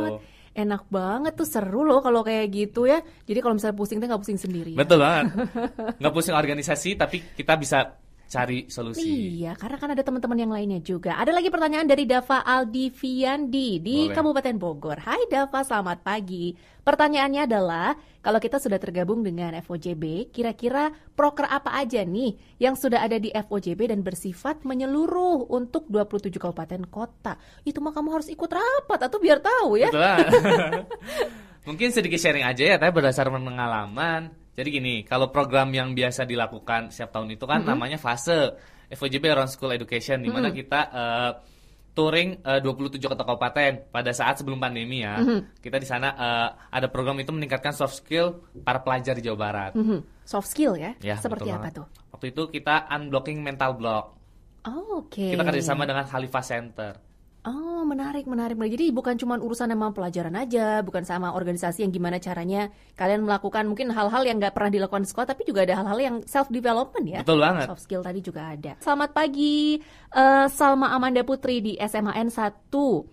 Enak 0.58 0.90
banget 0.90 1.38
tuh 1.38 1.46
seru 1.46 1.86
loh 1.86 2.02
kalau 2.02 2.26
kayak 2.26 2.50
gitu 2.50 2.90
ya. 2.90 2.98
Jadi 3.30 3.40
kalau 3.40 3.54
misalnya 3.54 3.78
pusing 3.78 4.02
tuh 4.02 4.10
nggak 4.10 4.22
pusing 4.26 4.42
sendiri. 4.42 4.74
Betul 4.74 5.06
banget. 5.06 5.30
Nggak 6.02 6.14
pusing 6.18 6.34
organisasi, 6.34 6.98
tapi 6.98 7.22
kita 7.38 7.54
bisa 7.56 7.94
cari 8.28 8.68
solusi. 8.68 9.40
Iya, 9.40 9.56
karena 9.56 9.78
kan 9.80 9.90
ada 9.96 10.04
teman-teman 10.04 10.38
yang 10.38 10.52
lainnya 10.52 10.84
juga. 10.84 11.16
Ada 11.16 11.32
lagi 11.32 11.48
pertanyaan 11.48 11.88
dari 11.88 12.04
Dava 12.04 12.44
Aldiviandi 12.44 13.80
di 13.80 13.98
Boleh. 14.12 14.16
Kabupaten 14.16 14.56
Bogor. 14.60 15.00
Hai 15.00 15.26
Dava, 15.32 15.64
selamat 15.64 16.04
pagi. 16.04 16.52
Pertanyaannya 16.84 17.42
adalah, 17.48 17.96
kalau 18.24 18.40
kita 18.40 18.60
sudah 18.60 18.80
tergabung 18.80 19.24
dengan 19.24 19.56
FOJB, 19.60 20.32
kira-kira 20.32 20.92
proker 21.16 21.48
apa 21.48 21.76
aja 21.80 22.04
nih 22.04 22.36
yang 22.60 22.76
sudah 22.76 23.04
ada 23.04 23.20
di 23.20 23.32
FOJB 23.32 23.92
dan 23.92 24.04
bersifat 24.04 24.64
menyeluruh 24.68 25.48
untuk 25.52 25.88
27 25.88 26.32
kabupaten 26.36 26.84
kota? 26.88 27.40
Itu 27.64 27.80
mah 27.80 27.96
kamu 27.96 28.20
harus 28.20 28.28
ikut 28.32 28.52
rapat 28.52 29.00
atau 29.08 29.18
biar 29.20 29.40
tahu 29.40 29.80
ya. 29.80 29.92
Betul. 29.92 30.84
Mungkin 31.68 31.92
sedikit 31.92 32.20
sharing 32.20 32.48
aja 32.48 32.64
ya, 32.64 32.76
tapi 32.80 32.92
berdasarkan 32.96 33.44
pengalaman. 33.44 34.47
Jadi 34.58 34.70
gini, 34.74 34.96
kalau 35.06 35.30
program 35.30 35.70
yang 35.70 35.94
biasa 35.94 36.26
dilakukan 36.26 36.90
setiap 36.90 37.14
tahun 37.14 37.38
itu 37.38 37.46
kan 37.46 37.62
namanya 37.62 38.02
fase 38.02 38.58
FOJB 38.90 39.30
Around 39.30 39.54
School 39.54 39.70
Education, 39.78 40.26
di 40.26 40.34
mana 40.34 40.50
kita 40.50 40.80
eh, 40.90 41.32
touring 41.94 42.42
eh, 42.42 42.58
27 42.66 42.98
kota 43.06 43.22
kabupaten 43.22 43.94
pada 43.94 44.10
saat 44.18 44.42
sebelum 44.42 44.58
pandemi 44.58 45.06
ya. 45.06 45.22
Kita 45.62 45.78
di 45.78 45.86
sana 45.86 46.10
eh, 46.18 46.50
ada 46.74 46.90
program 46.90 47.22
itu 47.22 47.30
meningkatkan 47.30 47.70
soft 47.70 48.02
skill 48.02 48.50
para 48.66 48.82
pelajar 48.82 49.14
di 49.14 49.22
Jawa 49.30 49.38
Barat. 49.38 49.72
Mhm. 49.78 50.26
Soft 50.26 50.50
skill 50.50 50.74
ya? 50.74 50.98
Ya, 51.06 51.22
Seperti 51.22 51.54
apa 51.54 51.70
banget. 51.70 51.78
tuh? 51.78 51.88
Waktu 52.18 52.26
itu 52.34 52.44
kita 52.50 52.90
unblocking 52.90 53.46
mental 53.46 53.78
block. 53.78 54.18
Oh, 54.66 55.06
Oke. 55.06 55.38
Kita 55.38 55.46
kerjasama 55.46 55.86
dengan 55.86 56.10
Khalifah 56.10 56.42
Center. 56.44 56.94
Oh, 57.48 57.88
menarik, 57.88 58.28
menarik, 58.28 58.60
menarik. 58.60 58.76
Jadi 58.76 58.92
bukan 58.92 59.16
cuma 59.16 59.40
urusan 59.40 59.72
sama 59.72 59.96
pelajaran 59.96 60.36
aja, 60.36 60.84
bukan 60.84 61.08
sama 61.08 61.32
organisasi 61.32 61.88
yang 61.88 61.96
gimana 61.96 62.20
caranya 62.20 62.68
kalian 63.00 63.24
melakukan 63.24 63.64
mungkin 63.64 63.88
hal-hal 63.96 64.28
yang 64.28 64.36
nggak 64.36 64.52
pernah 64.52 64.68
dilakukan 64.68 65.08
di 65.08 65.10
sekolah, 65.16 65.28
tapi 65.32 65.48
juga 65.48 65.64
ada 65.64 65.80
hal-hal 65.80 66.00
yang 66.04 66.16
self 66.28 66.52
development 66.52 67.08
ya. 67.08 67.20
Betul 67.24 67.40
banget. 67.40 67.72
Soft 67.72 67.88
skill 67.88 68.04
tadi 68.04 68.20
juga 68.20 68.52
ada. 68.52 68.76
Selamat 68.84 69.16
pagi, 69.16 69.80
eh, 70.12 70.48
Salma 70.52 70.92
Amanda 70.92 71.24
Putri 71.24 71.64
di 71.64 71.74
SMAN 71.80 72.28
1. 72.28 73.08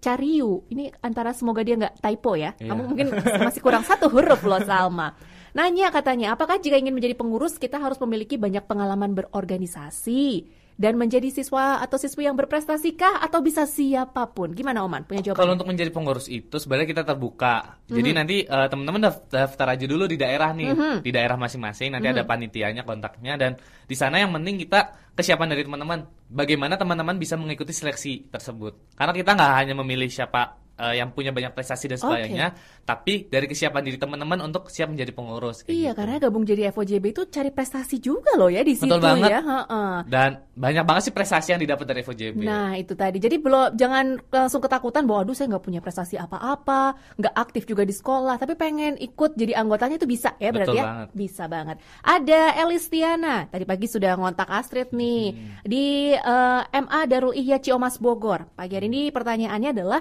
Cariu, 0.00 0.64
ini 0.68 0.92
antara 1.00 1.32
semoga 1.32 1.64
dia 1.64 1.80
nggak 1.80 2.04
typo 2.04 2.36
ya. 2.36 2.52
Iya. 2.60 2.72
Kamu 2.72 2.82
mungkin 2.84 3.16
masih 3.16 3.64
kurang 3.64 3.84
satu 3.88 4.12
huruf 4.12 4.44
loh 4.44 4.60
Salma. 4.60 5.16
Nanya 5.56 5.88
katanya, 5.88 6.36
apakah 6.36 6.60
jika 6.60 6.76
ingin 6.76 6.92
menjadi 6.92 7.16
pengurus 7.16 7.56
kita 7.56 7.80
harus 7.80 7.96
memiliki 8.04 8.36
banyak 8.36 8.64
pengalaman 8.68 9.16
berorganisasi 9.16 10.59
dan 10.80 10.96
menjadi 10.96 11.28
siswa 11.28 11.76
atau 11.84 12.00
siswi 12.00 12.24
yang 12.24 12.40
berprestasi 12.40 12.96
kah 12.96 13.20
atau 13.20 13.44
bisa 13.44 13.68
siapa 13.68 14.32
pun? 14.32 14.56
Gimana 14.56 14.80
Oman? 14.80 15.04
Punya 15.04 15.20
jawaban? 15.20 15.44
Kalau 15.44 15.52
untuk 15.52 15.68
menjadi 15.68 15.92
pengurus 15.92 16.24
itu 16.32 16.56
sebenarnya 16.56 16.88
kita 16.88 17.02
terbuka. 17.04 17.76
Jadi 17.84 18.10
nanti 18.16 18.36
eh, 18.48 18.66
teman-teman 18.72 19.12
daf- 19.12 19.28
daftar 19.28 19.76
aja 19.76 19.84
dulu 19.84 20.08
di 20.08 20.16
daerah 20.16 20.56
nih, 20.56 21.04
di 21.04 21.10
daerah 21.12 21.36
masing-masing. 21.36 21.92
Nanti 21.92 22.08
ada 22.08 22.24
panitianya, 22.24 22.88
kontaknya 22.88 23.36
dan 23.36 23.60
di 23.84 23.92
sana 23.92 24.24
yang 24.24 24.32
penting 24.32 24.56
kita 24.64 25.12
kesiapan 25.12 25.52
dari 25.52 25.68
teman-teman. 25.68 26.08
Bagaimana 26.32 26.80
teman-teman 26.80 27.20
bisa 27.20 27.36
mengikuti 27.36 27.76
seleksi 27.76 28.32
tersebut? 28.32 28.96
Karena 28.96 29.12
kita 29.12 29.36
nggak 29.36 29.52
hanya 29.60 29.74
memilih 29.76 30.08
siapa 30.08 30.56
eh, 30.80 30.94
yang 30.96 31.12
punya 31.12 31.30
banyak 31.30 31.52
prestasi 31.52 31.86
dan 31.86 31.98
sebagainya, 31.98 32.56
tapi 32.82 33.28
dari 33.28 33.44
kesiapan 33.44 33.82
diri 33.82 33.96
teman-teman 33.96 34.40
untuk 34.42 34.66
siap 34.66 34.88
menjadi 34.88 35.12
pengurus. 35.12 35.62
Iya, 35.64 35.92
gitu. 35.92 35.98
karena 36.00 36.16
gabung 36.18 36.42
jadi 36.42 36.72
FOJB 36.72 37.04
itu 37.12 37.22
cari 37.28 37.50
prestasi 37.50 38.00
juga 38.00 38.32
loh 38.34 38.48
ya 38.48 38.64
di 38.64 38.72
situ 38.72 38.88
Betul 38.88 39.04
banget. 39.04 39.30
ya. 39.30 39.40
Heeh. 39.44 39.94
Dan 40.08 40.30
banyak 40.54 40.84
banget 40.84 41.02
sih 41.04 41.14
prestasi 41.14 41.48
yang 41.52 41.60
didapat 41.60 41.84
dari 41.84 42.00
FOJB. 42.00 42.40
Nah 42.40 42.72
itu 42.74 42.92
tadi, 42.92 43.16
jadi 43.16 43.36
belum 43.36 43.76
jangan 43.76 44.06
langsung 44.28 44.58
ketakutan 44.58 45.04
bahwa 45.04 45.22
aduh 45.22 45.36
saya 45.36 45.52
nggak 45.52 45.64
punya 45.64 45.80
prestasi 45.80 46.16
apa-apa, 46.16 46.96
nggak 47.16 47.34
aktif 47.34 47.64
juga 47.64 47.84
di 47.84 47.92
sekolah, 47.92 48.36
tapi 48.36 48.56
pengen 48.56 48.96
ikut 48.96 49.36
jadi 49.36 49.56
anggotanya 49.56 49.96
itu 49.96 50.08
bisa 50.08 50.32
ya 50.36 50.48
berarti 50.48 50.72
Betul 50.72 50.80
ya, 50.80 50.84
banget. 50.88 51.08
bisa 51.12 51.44
banget. 51.44 51.76
Ada 52.00 52.40
Elistiana, 52.60 53.36
tadi 53.46 53.64
pagi 53.64 53.84
sudah 53.84 54.16
ngontak 54.16 54.48
Astrid 54.48 54.88
nih 54.90 55.22
Hmm. 55.30 55.62
di 55.62 55.86
eh, 56.12 56.62
MA 56.74 57.00
Darul 57.04 57.32
Ihya 57.32 57.58
Ciomas 57.58 57.96
Bogor. 57.96 58.48
Pagi 58.52 58.72
hari 58.72 58.86
ini 58.86 59.10
pertanyaannya 59.10 59.70
adalah 59.70 60.00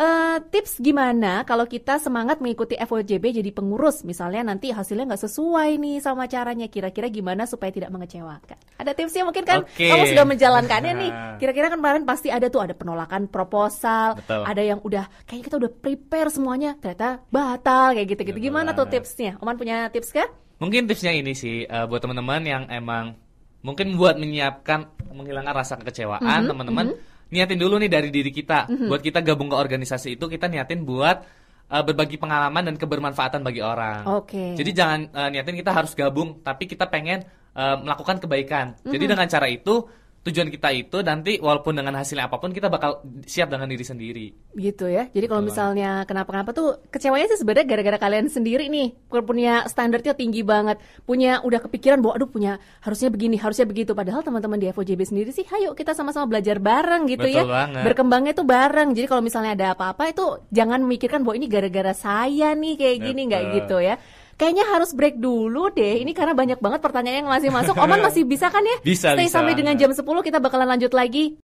eh, 0.00 0.38
tips 0.48 0.80
gimana 0.80 1.44
kalau 1.44 1.68
kita 1.68 2.00
semangat 2.00 2.40
mengikuti 2.40 2.72
FOJB 2.80 3.36
jadi 3.44 3.50
pengurus, 3.52 4.00
misalnya 4.08 4.40
nanti 4.40 4.72
hasilnya 4.72 5.12
nggak 5.12 5.22
sesuai 5.28 5.76
nih 5.76 6.00
sama 6.00 6.24
caranya, 6.24 6.66
kira-kira 6.72 7.12
gimana 7.12 7.44
supaya 7.44 7.68
tidak 7.68 7.92
mengecewakan? 7.92 8.56
Ada 8.80 8.96
tipsnya 8.96 9.28
mungkin 9.28 9.44
kan? 9.44 9.68
Oke. 9.68 9.92
Kamu 9.92 10.04
sudah 10.08 10.24
menjalankannya 10.24 10.92
nih. 10.96 11.10
Kira-kira 11.44 11.68
kan 11.68 11.76
kemarin 11.76 12.04
pasti 12.08 12.32
ada 12.32 12.48
tuh 12.48 12.64
ada 12.64 12.72
penolakan 12.72 13.28
proposal, 13.28 14.16
Betul. 14.16 14.42
ada 14.48 14.62
yang 14.64 14.80
udah 14.80 15.04
kayaknya 15.28 15.44
kita 15.52 15.56
udah 15.60 15.70
prepare 15.70 16.28
semuanya, 16.32 16.80
ternyata 16.80 17.20
batal 17.28 17.92
kayak 17.92 18.08
gitu-gitu. 18.16 18.40
Betul 18.40 18.46
Gimana 18.48 18.72
tuh 18.72 18.88
tipsnya? 18.88 19.36
Oman 19.44 19.60
punya 19.60 19.92
tips 19.92 20.16
kan? 20.16 20.28
Mungkin 20.60 20.88
tipsnya 20.88 21.12
ini 21.12 21.36
sih 21.36 21.68
eh, 21.68 21.84
buat 21.88 22.00
teman-teman 22.00 22.40
yang 22.44 22.62
emang 22.72 23.16
mungkin 23.60 23.96
buat 24.00 24.16
menyiapkan 24.16 24.88
menghilangkan 25.12 25.52
rasa 25.52 25.76
kekecewaan 25.76 26.46
Mhm, 26.46 26.48
teman-teman 26.48 26.86
niatin 27.30 27.58
dulu 27.58 27.78
nih 27.78 27.90
dari 27.90 28.10
diri 28.10 28.30
kita 28.30 28.66
buat 28.86 29.00
kita 29.00 29.22
gabung 29.22 29.48
ke 29.48 29.56
organisasi 29.56 30.18
itu 30.18 30.26
kita 30.26 30.46
niatin 30.46 30.82
buat 30.82 31.22
eh, 31.70 31.82
berbagi 31.86 32.18
pengalaman 32.18 32.66
dan 32.66 32.74
kebermanfaatan 32.74 33.40
bagi 33.40 33.62
orang. 33.62 34.02
Oke. 34.18 34.58
Jadi 34.58 34.70
jangan 34.70 35.00
eh, 35.08 35.28
niatin 35.30 35.54
kita 35.54 35.70
harus 35.70 35.94
gabung 35.94 36.42
tapi 36.42 36.66
kita 36.66 36.90
pengen 36.90 37.22
eh, 37.50 37.76
melakukan 37.78 38.18
kebaikan. 38.18 38.66
Jadi 38.82 39.04
Mhm. 39.06 39.12
dengan 39.14 39.26
cara 39.26 39.46
itu 39.46 39.74
tujuan 40.20 40.52
kita 40.52 40.68
itu 40.76 41.00
nanti 41.00 41.40
walaupun 41.40 41.72
dengan 41.72 41.96
hasilnya 41.96 42.28
apa 42.28 42.36
pun 42.36 42.52
kita 42.52 42.68
bakal 42.68 43.00
siap 43.24 43.48
dengan 43.48 43.64
diri 43.64 43.84
sendiri. 43.84 44.26
Gitu 44.52 44.92
ya. 44.92 45.08
Jadi 45.08 45.24
kalau 45.24 45.40
misalnya 45.40 46.04
kenapa-kenapa 46.04 46.52
tuh 46.52 46.76
kecewanya 46.92 47.24
sih 47.32 47.40
sebenarnya 47.40 47.64
gara-gara 47.64 47.96
kalian 47.96 48.28
sendiri 48.28 48.68
nih. 48.68 48.92
Punya 49.08 49.64
standarnya 49.64 50.12
tinggi 50.12 50.44
banget. 50.44 50.76
Punya 51.08 51.40
udah 51.40 51.64
kepikiran 51.64 52.04
bahwa 52.04 52.20
aduh 52.20 52.28
punya 52.28 52.60
harusnya 52.84 53.08
begini, 53.08 53.40
harusnya 53.40 53.64
begitu. 53.64 53.96
Padahal 53.96 54.20
teman-teman 54.20 54.60
di 54.60 54.68
FOJB 54.68 55.00
sendiri 55.08 55.30
sih, 55.32 55.48
ayo 55.56 55.72
kita 55.72 55.96
sama-sama 55.96 56.28
belajar 56.28 56.60
bareng 56.60 57.08
gitu 57.08 57.24
ya. 57.24 57.40
Betul 57.40 57.56
banget. 57.56 57.82
Berkembangnya 57.88 58.32
tuh 58.36 58.44
bareng. 58.44 58.88
Jadi 58.92 59.06
kalau 59.08 59.24
misalnya 59.24 59.56
ada 59.56 59.66
apa-apa 59.72 60.12
itu 60.12 60.24
jangan 60.52 60.84
memikirkan 60.84 61.24
bahwa 61.24 61.40
ini 61.40 61.48
gara-gara 61.48 61.96
saya 61.96 62.52
nih 62.52 62.76
kayak 62.76 62.96
gini 63.08 63.20
nggak 63.32 63.42
gitu 63.56 63.80
ya. 63.80 63.96
Kayaknya 64.40 64.64
harus 64.72 64.96
break 64.96 65.20
dulu 65.20 65.68
deh. 65.68 66.00
Ini 66.00 66.16
karena 66.16 66.32
banyak 66.32 66.64
banget 66.64 66.80
pertanyaan 66.80 67.20
yang 67.20 67.28
masih 67.28 67.52
masuk. 67.52 67.76
Oman 67.76 68.00
masih 68.08 68.24
bisa 68.24 68.48
kan 68.48 68.64
ya? 68.64 68.80
Bisa, 68.80 69.12
Stay 69.12 69.28
bisa 69.28 69.36
sampai 69.36 69.52
dengan 69.52 69.76
jam 69.76 69.92
banget. 69.92 70.00
10 70.00 70.24
kita 70.32 70.40
bakalan 70.40 70.64
lanjut 70.64 70.96
lagi. 70.96 71.36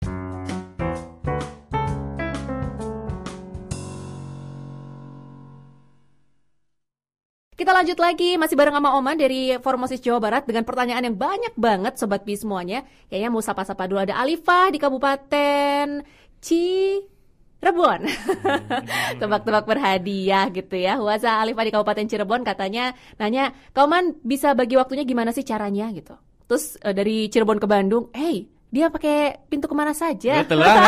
Kita 7.59 7.70
lanjut 7.74 7.98
lagi, 7.98 8.38
masih 8.38 8.54
bareng 8.54 8.78
sama 8.78 8.94
Oman 8.94 9.18
dari 9.18 9.59
Formosis 9.59 9.98
Jawa 9.98 10.22
Barat 10.22 10.46
dengan 10.46 10.62
pertanyaan 10.62 11.02
yang 11.02 11.18
banyak 11.18 11.54
banget 11.59 11.98
Sobat 11.98 12.22
Bi 12.22 12.38
semuanya. 12.38 12.87
Kayaknya 13.11 13.30
mau 13.35 13.42
sapa-sapa 13.42 13.90
dulu 13.90 14.07
ada 14.07 14.22
Alifah 14.22 14.70
di 14.70 14.78
Kabupaten 14.78 15.87
Cirebon. 17.64 18.00
Tebak-tebak 19.24 19.64
berhadiah 19.64 20.53
gitu 20.53 20.77
ya. 20.77 21.00
Waza 21.00 21.40
Alifah 21.40 21.64
di 21.64 21.72
Kabupaten 21.72 22.05
Cirebon 22.05 22.44
katanya 22.44 22.92
nanya, 23.16 23.57
Kauman 23.72 24.20
bisa 24.20 24.53
bagi 24.53 24.77
waktunya 24.77 25.09
gimana 25.09 25.33
sih 25.33 25.48
caranya 25.48 25.88
gitu. 25.96 26.12
Terus 26.44 26.77
eh, 26.85 26.92
dari 26.92 27.33
Cirebon 27.33 27.57
ke 27.57 27.64
Bandung, 27.64 28.12
hey 28.12 28.53
dia 28.74 28.90
pakai 28.90 29.38
pintu 29.46 29.70
ke 29.70 29.77
mana 29.79 29.94
saja? 29.94 30.42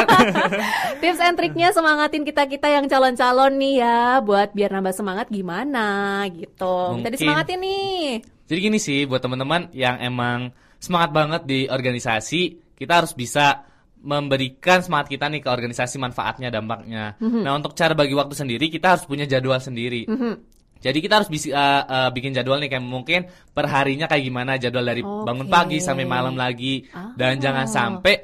Tips 1.00 1.22
and 1.22 1.38
triknya 1.38 1.70
semangatin 1.70 2.26
kita-kita 2.26 2.66
yang 2.66 2.90
calon-calon 2.90 3.54
nih 3.62 3.78
ya 3.78 4.18
Buat 4.26 4.58
biar 4.58 4.74
nambah 4.74 4.90
semangat 4.90 5.30
gimana 5.30 6.26
gitu 6.34 6.98
Kita 6.98 6.98
Mungkin. 6.98 7.14
disemangatin 7.14 7.58
nih 7.62 8.26
Jadi 8.50 8.58
gini 8.58 8.78
sih 8.82 9.06
buat 9.06 9.22
teman-teman 9.22 9.70
yang 9.70 10.02
emang 10.02 10.50
semangat 10.82 11.10
banget 11.14 11.42
di 11.46 11.60
organisasi, 11.66 12.74
kita 12.78 13.02
harus 13.02 13.12
bisa 13.16 13.65
memberikan 14.06 14.78
semangat 14.80 15.10
kita 15.10 15.26
nih 15.26 15.42
ke 15.42 15.50
organisasi 15.50 15.98
manfaatnya 15.98 16.48
dampaknya. 16.48 17.18
Mhm. 17.18 17.42
Nah 17.42 17.58
untuk 17.58 17.74
cara 17.74 17.92
bagi 17.92 18.14
waktu 18.14 18.38
sendiri 18.38 18.70
kita 18.70 18.94
harus 18.94 19.04
punya 19.04 19.26
jadwal 19.26 19.58
sendiri. 19.58 20.06
Mhm. 20.06 20.54
Jadi 20.76 20.98
kita 21.02 21.18
harus 21.18 21.26
bisa 21.26 21.50
uh, 21.50 21.82
uh, 21.82 22.10
bikin 22.14 22.30
jadwal 22.30 22.60
nih 22.62 22.70
kayak 22.70 22.84
mungkin 22.84 23.26
per 23.50 23.66
harinya 23.66 24.06
kayak 24.06 24.22
gimana 24.22 24.54
jadwal 24.54 24.84
dari 24.84 25.02
bangun 25.02 25.48
Oke. 25.48 25.52
pagi 25.52 25.78
sampai 25.82 26.06
malam 26.06 26.36
lagi 26.36 26.86
dan 27.18 27.36
Ah. 27.36 27.40
jangan 27.42 27.66
sampai 27.66 28.14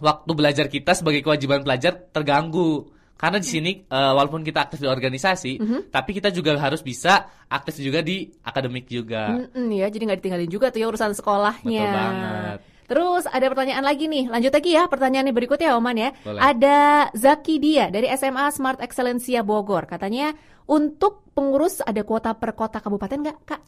waktu 0.00 0.30
belajar 0.32 0.66
kita 0.66 0.96
sebagai 0.96 1.20
kewajiban 1.20 1.60
pelajar 1.60 2.08
terganggu. 2.08 2.88
Karena 3.12 3.38
di 3.38 3.46
sini 3.46 3.70
uh, 3.86 4.18
walaupun 4.18 4.42
kita 4.42 4.66
aktif 4.66 4.82
di 4.82 4.88
organisasi, 4.90 5.52
Mhm. 5.62 5.78
tapi 5.94 6.10
kita 6.10 6.34
juga 6.34 6.58
harus 6.58 6.82
bisa 6.82 7.30
aktif 7.46 7.78
juga 7.78 8.02
di 8.02 8.26
akademik 8.42 8.90
juga. 8.90 9.30
Mm-mm, 9.30 9.70
ya, 9.78 9.86
jadi 9.86 10.02
nggak 10.10 10.18
ditinggalin 10.18 10.50
juga 10.50 10.74
tuh 10.74 10.82
ya 10.82 10.86
urusan 10.90 11.14
sekolahnya. 11.14 11.82
Betul 11.86 11.94
banget. 11.94 12.58
Terus 12.86 13.24
ada 13.30 13.46
pertanyaan 13.48 13.84
lagi 13.86 14.10
nih, 14.10 14.28
lanjut 14.28 14.52
lagi 14.52 14.70
ya 14.74 14.84
pertanyaan 14.90 15.30
yang 15.30 15.36
berikutnya 15.36 15.74
Oman 15.78 15.96
ya. 15.96 16.10
Boleh. 16.22 16.40
Ada 16.40 16.80
Zaki 17.14 17.56
Dia 17.62 17.88
dari 17.88 18.10
SMA 18.14 18.46
Smart 18.52 18.82
Excellencia 18.82 19.40
Bogor, 19.46 19.86
katanya 19.86 20.34
untuk 20.68 21.26
pengurus 21.32 21.80
ada 21.82 22.02
kuota 22.04 22.36
per 22.36 22.52
kota 22.54 22.78
kabupaten 22.78 23.18
nggak 23.22 23.38
kak? 23.44 23.62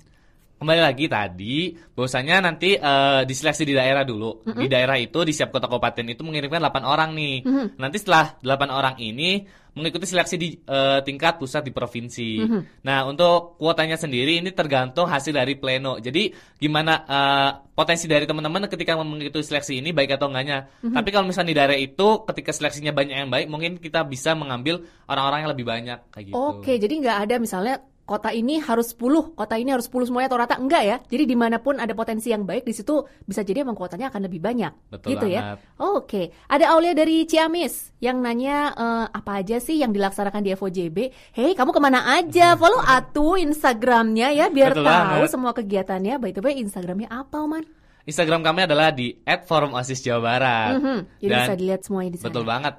Kembali 0.54 0.80
lagi 0.80 1.10
tadi, 1.10 1.74
bahwasanya 1.92 2.40
nanti 2.40 2.78
eh, 2.78 3.22
diseleksi 3.26 3.66
di 3.66 3.74
daerah 3.74 4.06
dulu. 4.06 4.46
Di 4.46 4.70
daerah 4.70 4.96
itu 4.96 5.20
di 5.26 5.34
setiap 5.34 5.58
kota 5.58 5.66
kabupaten 5.66 6.06
itu 6.08 6.22
mengirimkan 6.22 6.62
8 6.62 6.86
orang 6.86 7.10
nih. 7.12 7.44
Nanti 7.76 7.96
setelah 8.00 8.38
8 8.40 8.70
orang 8.70 8.96
ini 9.02 9.44
mengikuti 9.74 10.06
seleksi 10.06 10.36
di 10.38 10.54
eh, 10.54 11.02
tingkat 11.02 11.42
pusat 11.42 11.66
di 11.66 11.74
provinsi. 11.74 12.46
Nah, 12.86 13.04
untuk 13.10 13.58
kuotanya 13.58 13.98
sendiri 13.98 14.38
ini 14.38 14.54
tergantung 14.54 15.10
hasil 15.10 15.34
dari 15.34 15.58
pleno. 15.58 15.98
Jadi 15.98 16.30
gimana 16.56 17.02
eh, 17.02 17.50
potensi 17.74 18.06
dari 18.06 18.22
teman-teman 18.22 18.70
ketika 18.70 18.94
mengikuti 18.94 19.42
seleksi 19.42 19.82
ini 19.82 19.90
baik 19.90 20.14
atau 20.14 20.30
enggaknya. 20.30 20.70
Tapi 20.80 21.08
kalau 21.10 21.26
misalnya 21.26 21.50
di 21.50 21.58
daerah 21.58 21.76
itu 21.76 22.22
ketika 22.30 22.54
seleksinya 22.54 22.94
banyak 22.94 23.26
yang 23.26 23.30
baik, 23.34 23.50
mungkin 23.50 23.82
kita 23.82 24.06
bisa 24.06 24.38
mengambil 24.38 24.86
orang-orang 25.10 25.38
yang 25.44 25.50
lebih 25.50 25.66
banyak 25.66 25.98
kayak 26.14 26.24
gitu. 26.30 26.38
Oke, 26.38 26.78
jadi 26.78 26.94
nggak 27.02 27.18
ada 27.26 27.36
misalnya 27.42 27.82
kota 28.04 28.30
ini 28.30 28.60
harus 28.60 28.92
10, 28.92 29.32
kota 29.32 29.56
ini 29.56 29.72
harus 29.72 29.88
10 29.88 30.12
semuanya 30.12 30.28
atau 30.28 30.40
rata 30.40 30.56
enggak 30.60 30.82
ya. 30.84 30.96
Jadi 31.08 31.24
di 31.24 31.36
mana 31.36 31.56
pun 31.56 31.80
ada 31.80 31.90
potensi 31.92 32.28
yang 32.28 32.44
baik 32.44 32.64
di 32.64 32.76
situ 32.76 33.00
bisa 33.24 33.40
jadi 33.40 33.64
emang 33.64 33.72
kuotanya 33.72 34.12
akan 34.12 34.28
lebih 34.28 34.44
banyak. 34.44 34.72
Betul 34.92 35.16
gitu 35.16 35.26
ya. 35.26 35.56
banget. 35.56 35.58
Oke, 35.80 36.22
ada 36.46 36.64
Aulia 36.76 36.92
dari 36.92 37.24
Ciamis 37.24 37.96
yang 37.98 38.20
nanya 38.20 38.70
eh, 38.76 39.06
apa 39.08 39.40
aja 39.40 39.56
sih 39.56 39.80
yang 39.80 39.90
dilaksanakan 39.90 40.44
di 40.44 40.52
FOJB. 40.52 40.98
Hei, 41.32 41.56
kamu 41.56 41.72
ke 41.72 41.80
mana 41.80 42.04
aja? 42.14 42.52
Follow 42.60 42.80
atu 42.80 43.40
Instagramnya 43.40 44.30
ya 44.30 44.52
biar 44.52 44.76
Betul 44.76 44.84
tahu 44.84 45.00
banget. 45.24 45.28
semua 45.32 45.52
kegiatannya. 45.56 46.14
By 46.20 46.30
the 46.30 46.44
way, 46.44 46.60
Instagramnya 46.60 47.08
apa, 47.08 47.40
Oman? 47.40 47.64
Instagram 48.04 48.44
kami 48.44 48.68
adalah 48.68 48.92
di 48.92 49.16
@forumosis_jawa_barat. 49.24 50.76
Mhm, 50.76 50.98
Jadi 51.24 51.32
Dan- 51.32 51.40
bisa 51.40 51.54
dilihat 51.56 51.80
semuanya 51.82 52.10
di 52.12 52.18
sana. 52.20 52.28
Betul 52.28 52.44
banget. 52.44 52.74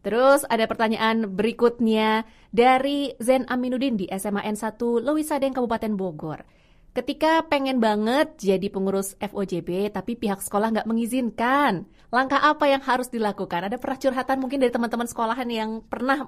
Terus 0.00 0.48
ada 0.48 0.64
pertanyaan 0.64 1.28
berikutnya 1.28 2.24
dari 2.48 3.12
Zen 3.20 3.44
Aminuddin 3.46 4.00
di 4.00 4.08
SMA 4.08 4.40
N1 4.48 4.80
Lewisadeng 4.80 5.52
Kabupaten 5.52 5.92
Bogor. 5.92 6.40
Ketika 6.90 7.46
pengen 7.46 7.78
banget 7.78 8.34
jadi 8.34 8.66
pengurus 8.66 9.14
FOJB 9.22 9.94
tapi 9.94 10.18
pihak 10.18 10.42
sekolah 10.42 10.74
nggak 10.74 10.88
mengizinkan, 10.90 11.86
langkah 12.10 12.42
apa 12.42 12.66
yang 12.66 12.82
harus 12.82 13.06
dilakukan? 13.12 13.70
Ada 13.70 13.78
pernah 13.78 14.00
curhatan 14.00 14.42
mungkin 14.42 14.58
dari 14.58 14.74
teman-teman 14.74 15.06
sekolahan 15.06 15.46
yang 15.46 15.70
pernah 15.86 16.26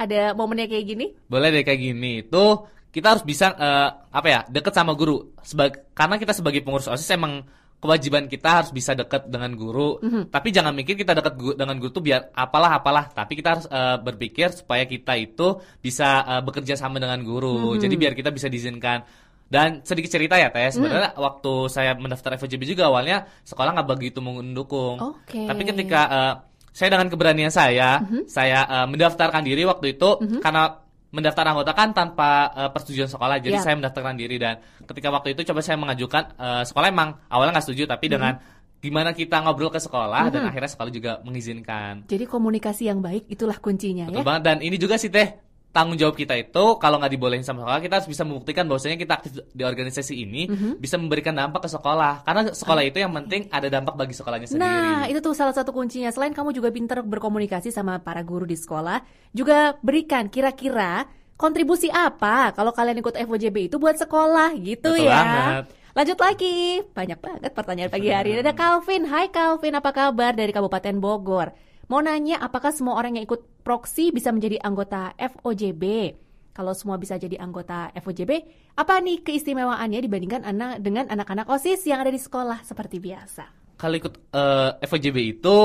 ada 0.00 0.32
momennya 0.32 0.70
kayak 0.70 0.86
gini? 0.88 1.06
Boleh 1.28 1.52
deh 1.52 1.60
kayak 1.60 1.80
gini. 1.92 2.24
Tuh 2.24 2.64
kita 2.88 3.18
harus 3.18 3.24
bisa 3.26 3.52
eh, 3.52 3.88
apa 3.92 4.26
ya 4.32 4.40
deket 4.48 4.72
sama 4.72 4.96
guru. 4.96 5.36
Sebag 5.44 5.92
karena 5.92 6.16
kita 6.16 6.32
sebagai 6.32 6.64
pengurus 6.64 6.88
osis 6.88 7.12
emang 7.12 7.44
kewajiban 7.82 8.30
kita 8.30 8.62
harus 8.62 8.70
bisa 8.70 8.94
deket 8.94 9.26
dengan 9.26 9.50
guru. 9.52 9.98
Tapi 10.30 10.48
jangan 10.48 10.70
mikir 10.70 10.94
kita 10.94 11.12
deket 11.12 11.34
gu- 11.34 11.58
dengan 11.58 11.74
guru 11.76 11.90
tuh 11.90 12.00
biar 12.00 12.30
apalah 12.30 12.78
apalah. 12.78 13.10
Tapi 13.10 13.34
kita 13.34 13.48
harus 13.52 13.66
eh, 13.66 13.98
berpikir 13.98 14.54
supaya 14.54 14.86
kita 14.86 15.18
itu 15.18 15.58
bisa 15.82 16.08
eh, 16.22 16.40
bekerja 16.40 16.78
sama 16.78 16.96
dengan 16.96 17.18
guru. 17.20 17.74
Jadi 17.76 17.94
biar 17.98 18.14
kita 18.14 18.30
bisa 18.30 18.46
diizinkan. 18.46 19.02
Dan 19.44 19.84
sedikit 19.84 20.08
cerita 20.08 20.38
ya 20.38 20.48
Teh, 20.48 20.72
sebenarnya 20.72 21.12
waktu 21.12 21.68
saya 21.68 21.92
mendaftar 21.92 22.38
FOJB 22.38 22.72
juga 22.72 22.88
awalnya 22.88 23.28
sekolah 23.42 23.76
nggak 23.76 23.88
begitu 23.90 24.24
mendukung. 24.24 24.96
Oke. 24.96 25.44
Tapi 25.44 25.62
ketika 25.66 26.00
eh, 26.08 26.34
saya 26.72 26.88
dengan 26.88 27.10
keberanian 27.10 27.52
saya, 27.52 28.00
saya 28.24 28.64
eh, 28.64 28.86
mendaftarkan 28.88 29.44
diri 29.44 29.66
waktu 29.66 29.92
itu 29.92 30.08
karena 30.40 30.80
mendaftar 31.12 31.44
anggota 31.46 31.72
kan 31.72 31.92
tanpa 31.92 32.28
eh, 32.50 32.70
persetujuan 32.72 33.06
sekolah. 33.06 33.36
Jadi 33.38 33.54
Ya. 33.54 33.62
saya 33.62 33.76
mendaftarkan 33.76 34.16
diri 34.16 34.36
dan 34.36 34.58
ketika 34.82 35.08
waktu 35.08 35.36
itu 35.36 35.44
coba 35.44 35.60
saya 35.60 35.76
mengajukan 35.76 36.32
eh, 36.34 36.62
sekolah 36.64 36.88
emang 36.88 37.20
awalnya 37.28 37.60
nggak 37.60 37.66
setuju 37.68 37.84
tapi 37.86 38.08
dengan 38.08 38.40
gimana 38.82 39.14
kita 39.14 39.38
ngobrol 39.38 39.70
ke 39.70 39.78
sekolah 39.78 40.26
dan 40.26 40.42
akhirnya 40.42 40.66
sekolah 40.66 40.90
juga 40.90 41.12
mengizinkan. 41.22 42.02
Jadi 42.08 42.24
komunikasi 42.26 42.90
yang 42.90 42.98
baik 42.98 43.30
itulah 43.30 43.54
kuncinya 43.56 44.10
Betul 44.10 44.20
ya. 44.20 44.26
banget 44.26 44.42
dan 44.42 44.56
ini 44.58 44.74
juga 44.74 44.98
sih 44.98 45.06
teh 45.06 45.28
tanggung 45.72 45.96
jawab 45.96 46.12
kita 46.12 46.36
itu 46.36 46.64
kalau 46.76 47.00
nggak 47.00 47.08
dibolehin 47.10 47.40
sama 47.40 47.64
sekolah 47.64 47.80
kita 47.80 47.94
harus 47.96 48.06
bisa 48.06 48.22
membuktikan 48.22 48.68
bahwasanya 48.68 48.94
kita 48.94 49.12
aktif 49.16 49.32
di 49.48 49.64
organisasi 49.64 50.14
ini 50.14 50.42
Mhm. 50.44 50.70
bisa 50.76 51.00
memberikan 51.00 51.32
dampak 51.32 51.64
ke 51.64 51.70
sekolah 51.70 52.20
karena 52.22 52.52
sekolah 52.52 52.82
itu 52.84 53.00
yang 53.00 53.10
penting 53.14 53.48
ada 53.48 53.66
dampak 53.66 53.96
bagi 53.96 54.12
sekolahnya 54.12 54.46
sendiri. 54.46 54.60
Nah, 54.62 55.08
itu 55.08 55.18
tuh 55.18 55.32
salah 55.32 55.50
satu 55.50 55.72
kuncinya. 55.72 56.12
Selain 56.12 56.30
kamu 56.30 56.52
juga 56.52 56.68
pintar 56.68 57.00
berkomunikasi 57.00 57.68
sama 57.68 57.96
para 57.98 58.20
guru 58.20 58.44
di 58.44 58.54
sekolah, 58.54 59.00
juga 59.30 59.72
berikan 59.80 60.28
kira-kira 60.28 61.08
kontribusi 61.34 61.88
apa 61.88 62.52
kalau 62.52 62.70
kalian 62.70 63.00
ikut 63.00 63.16
FOJB 63.16 63.66
itu 63.66 63.80
buat 63.80 63.96
sekolah 63.96 64.52
gitu 64.54 64.92
Betul 64.92 65.08
ya. 65.08 65.16
banget. 65.16 65.64
Lanjut 65.92 66.18
lagi, 66.18 66.56
banyak 66.86 67.18
banget 67.18 67.50
pertanyaan 67.50 67.88
pagi 67.88 68.08
hari 68.08 68.32
ini. 68.32 68.40
Ada 68.40 68.52
Calvin, 68.60 69.04
Hai 69.04 69.28
Calvin, 69.28 69.72
apa 69.72 69.90
kabar 69.90 70.32
dari 70.32 70.48
Kabupaten 70.48 70.96
Bogor? 70.96 71.52
Mau 71.92 72.00
nanya 72.00 72.40
apakah 72.40 72.72
semua 72.72 72.96
orang 72.96 73.20
yang 73.20 73.28
ikut 73.28 73.60
proksi 73.60 74.16
bisa 74.16 74.32
menjadi 74.32 74.56
anggota 74.64 75.12
FOJB? 75.20 76.16
Kalau 76.56 76.72
semua 76.72 76.96
bisa 76.96 77.20
jadi 77.20 77.36
anggota 77.36 77.92
FOJB, 77.92 78.32
apa 78.80 78.96
nih 79.04 79.20
keistimewaannya 79.20 80.00
dibandingkan 80.00 80.40
anak 80.48 80.80
dengan 80.80 81.12
anak-anak 81.12 81.44
OSIS 81.52 81.84
yang 81.84 82.00
ada 82.00 82.08
di 82.08 82.16
sekolah 82.16 82.64
seperti 82.64 82.96
biasa? 82.96 83.62
kalau 83.82 83.98
ikut 83.98 84.14
eh, 84.30 84.70
FOJB 84.86 85.18
itu 85.34 85.58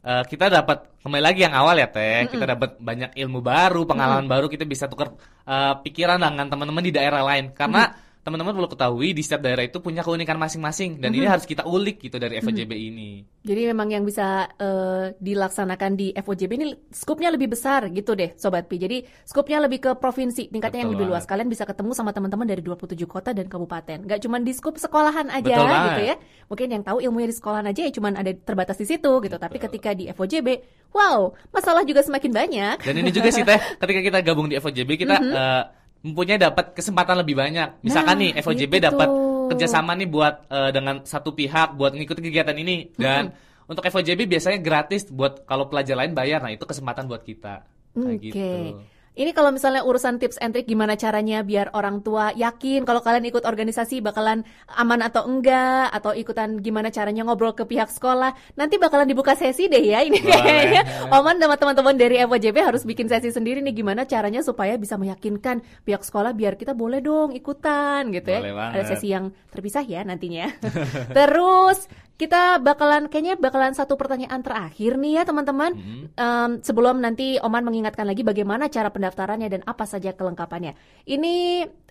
eh, 0.00 0.24
kita 0.24 0.48
dapat 0.48 0.96
kembali 1.04 1.20
lagi 1.20 1.44
yang 1.44 1.52
awal 1.52 1.76
ya 1.76 1.92
teh. 1.92 2.24
Kita 2.32 2.48
dapat 2.48 2.80
banyak 2.80 3.12
ilmu 3.20 3.44
baru 3.44 3.84
pengalaman 3.84 4.24
baru 4.24 4.48
kita 4.48 4.64
bisa 4.64 4.88
tukar 4.88 5.12
eh, 5.44 5.74
pikiran 5.84 6.24
dengan 6.24 6.48
teman-teman 6.48 6.80
di 6.80 6.92
daerah 6.96 7.20
lain. 7.20 7.52
Karena 7.52 7.92
teman-teman 8.24 8.56
perlu 8.56 8.66
ketahui 8.66 9.12
di 9.12 9.20
setiap 9.20 9.44
daerah 9.44 9.60
itu 9.60 9.78
punya 9.78 10.00
keunikan 10.00 10.34
masing-masing 10.34 10.96
dan 10.96 11.12
Mhm. 11.12 11.18
ini 11.20 11.26
harus 11.28 11.44
kita 11.44 11.62
ulik 11.62 12.00
gitu 12.00 12.16
dari 12.16 12.40
FOJB 12.40 12.72
ini. 12.72 13.20
Jadi 13.44 13.68
memang 13.68 13.92
yang 13.92 14.00
bisa 14.02 14.48
eh, 14.56 15.12
dilaksanakan 15.20 15.90
di 15.92 16.16
FOJB 16.16 16.52
ini 16.56 16.66
skupnya 16.88 17.28
lebih 17.28 17.52
besar 17.52 17.92
gitu 17.92 18.16
deh 18.16 18.32
Sobat 18.34 18.64
Pi. 18.64 18.80
Jadi 18.80 19.04
skupnya 19.22 19.60
lebih 19.60 19.78
ke 19.78 19.90
provinsi, 19.94 20.48
tingkatnya 20.48 20.82
yang 20.82 20.96
Betul 20.96 21.04
lebih 21.04 21.12
luas. 21.12 21.28
Kalian 21.28 21.52
bisa 21.52 21.68
ketemu 21.68 21.92
sama 21.92 22.10
teman-teman 22.10 22.48
dari 22.48 22.64
27 22.64 23.04
kota 23.04 23.36
dan 23.36 23.44
kabupaten. 23.44 24.08
Gak 24.08 24.24
cuma 24.24 24.40
di 24.40 24.56
skup 24.56 24.80
sekolahan 24.80 25.28
aja 25.28 25.44
Betul 25.44 25.68
banget. 25.68 25.84
gitu 25.92 26.02
ya. 26.08 26.16
Mungkin 26.48 26.68
yang 26.72 26.82
tahu 26.82 26.98
ilmunya 27.04 27.28
di 27.28 27.36
sekolahan 27.36 27.66
aja 27.68 27.80
ya 27.84 27.92
cuma 27.92 28.08
ada 28.08 28.32
terbatas 28.32 28.80
di 28.80 28.88
situ 28.88 29.12
gitu. 29.20 29.36
Tapi 29.36 29.56
ketika 29.60 29.92
di 29.92 30.08
FOJB, 30.08 30.48
wow, 30.90 31.28
masalah 31.52 31.84
juga 31.84 32.00
semakin 32.00 32.32
banyak. 32.32 32.76
Dan 32.80 32.94
ini 32.96 33.12
juga 33.12 33.28
sih 33.28 33.44
teh, 33.44 33.60
ketika 33.76 34.00
kita 34.00 34.18
gabung 34.24 34.48
di 34.48 34.56
FOJB 34.56 34.96
kita 34.96 35.14
eh, 35.20 35.62
mempunyai 36.04 36.36
dapat 36.36 36.76
kesempatan 36.76 37.24
lebih 37.24 37.34
banyak. 37.34 37.80
Misalkan. 37.80 38.20
Nah, 38.20 38.20
nih 38.20 38.30
FOJB 38.44 38.72
gitu 38.76 38.86
dapat 38.92 39.08
kerjasama 39.56 39.96
nih 39.96 40.08
buat 40.08 40.34
eh, 40.52 40.70
dengan 40.70 41.00
satu 41.02 41.32
pihak 41.32 41.74
buat 41.74 41.96
ngikutin 41.96 42.24
kegiatan 42.28 42.56
ini 42.56 42.92
dan 43.00 43.32
untuk 43.64 43.80
FOJB 43.88 44.28
biasanya 44.28 44.60
gratis 44.60 45.08
buat 45.08 45.48
kalau 45.48 45.72
pelajar 45.72 45.96
lain 45.96 46.12
bayar. 46.12 46.44
Nah 46.44 46.52
itu 46.52 46.68
kesempatan 46.68 47.08
buat 47.08 47.24
kita. 47.24 47.64
Oke. 47.96 48.30
gitu. 48.30 48.84
Ini 49.14 49.30
kalau 49.30 49.54
misalnya 49.54 49.86
urusan 49.86 50.18
tips 50.18 50.42
and 50.42 50.50
trick 50.50 50.66
gimana 50.66 50.98
caranya 50.98 51.46
biar 51.46 51.70
orang 51.70 52.02
tua 52.02 52.34
yakin 52.34 52.82
kalau 52.82 52.98
kalian 52.98 53.30
ikut 53.30 53.46
organisasi 53.46 54.02
bakalan 54.02 54.42
aman 54.74 55.06
atau 55.06 55.30
enggak 55.30 55.86
atau 55.94 56.10
ikutan 56.18 56.58
gimana 56.58 56.90
caranya 56.90 57.22
ngobrol 57.22 57.54
ke 57.54 57.62
pihak 57.62 57.94
sekolah. 57.94 58.34
Nanti 58.58 58.74
bakalan 58.74 59.06
dibuka 59.06 59.38
sesi 59.38 59.70
deh 59.70 59.86
ya 59.86 60.02
ini 60.02 60.18
Boleh. 60.18 60.34
kayaknya. 60.34 60.82
Oman 61.14 61.38
sama 61.38 61.54
teman-teman 61.54 61.94
dari 61.94 62.18
FOJB 62.26 62.58
harus 62.58 62.82
bikin 62.82 63.06
sesi 63.06 63.30
sendiri 63.30 63.62
nih 63.62 63.86
gimana 63.86 64.02
caranya 64.02 64.42
supaya 64.42 64.74
bisa 64.74 64.98
meyakinkan 64.98 65.62
pihak 65.86 66.02
sekolah 66.02 66.34
biar 66.34 66.58
kita 66.58 66.74
boleh 66.74 66.98
dong 66.98 67.38
ikutan 67.38 68.10
gitu 68.10 68.34
ya. 68.34 68.42
Boleh 68.42 68.54
banget. 68.58 68.74
Ada 68.82 68.98
sesi 68.98 69.14
yang 69.14 69.30
terpisah 69.54 69.86
ya 69.86 70.02
nantinya. 70.02 70.50
Terus 71.22 71.86
kita 72.14 72.62
bakalan 72.62 73.10
kayaknya 73.10 73.34
bakalan 73.34 73.74
satu 73.74 73.98
pertanyaan 73.98 74.38
terakhir 74.38 74.94
nih 74.94 75.18
ya 75.18 75.22
teman-teman. 75.26 75.74
Mhm. 75.74 76.02
Em, 76.14 76.50
sebelum 76.62 77.02
nanti 77.02 77.42
Oman 77.42 77.66
mengingatkan 77.66 78.06
lagi 78.06 78.22
bagaimana 78.22 78.70
cara 78.70 78.94
pendaftarannya 78.94 79.50
dan 79.50 79.62
apa 79.66 79.82
saja 79.82 80.14
kelengkapannya. 80.14 80.78
Ini 81.10 81.34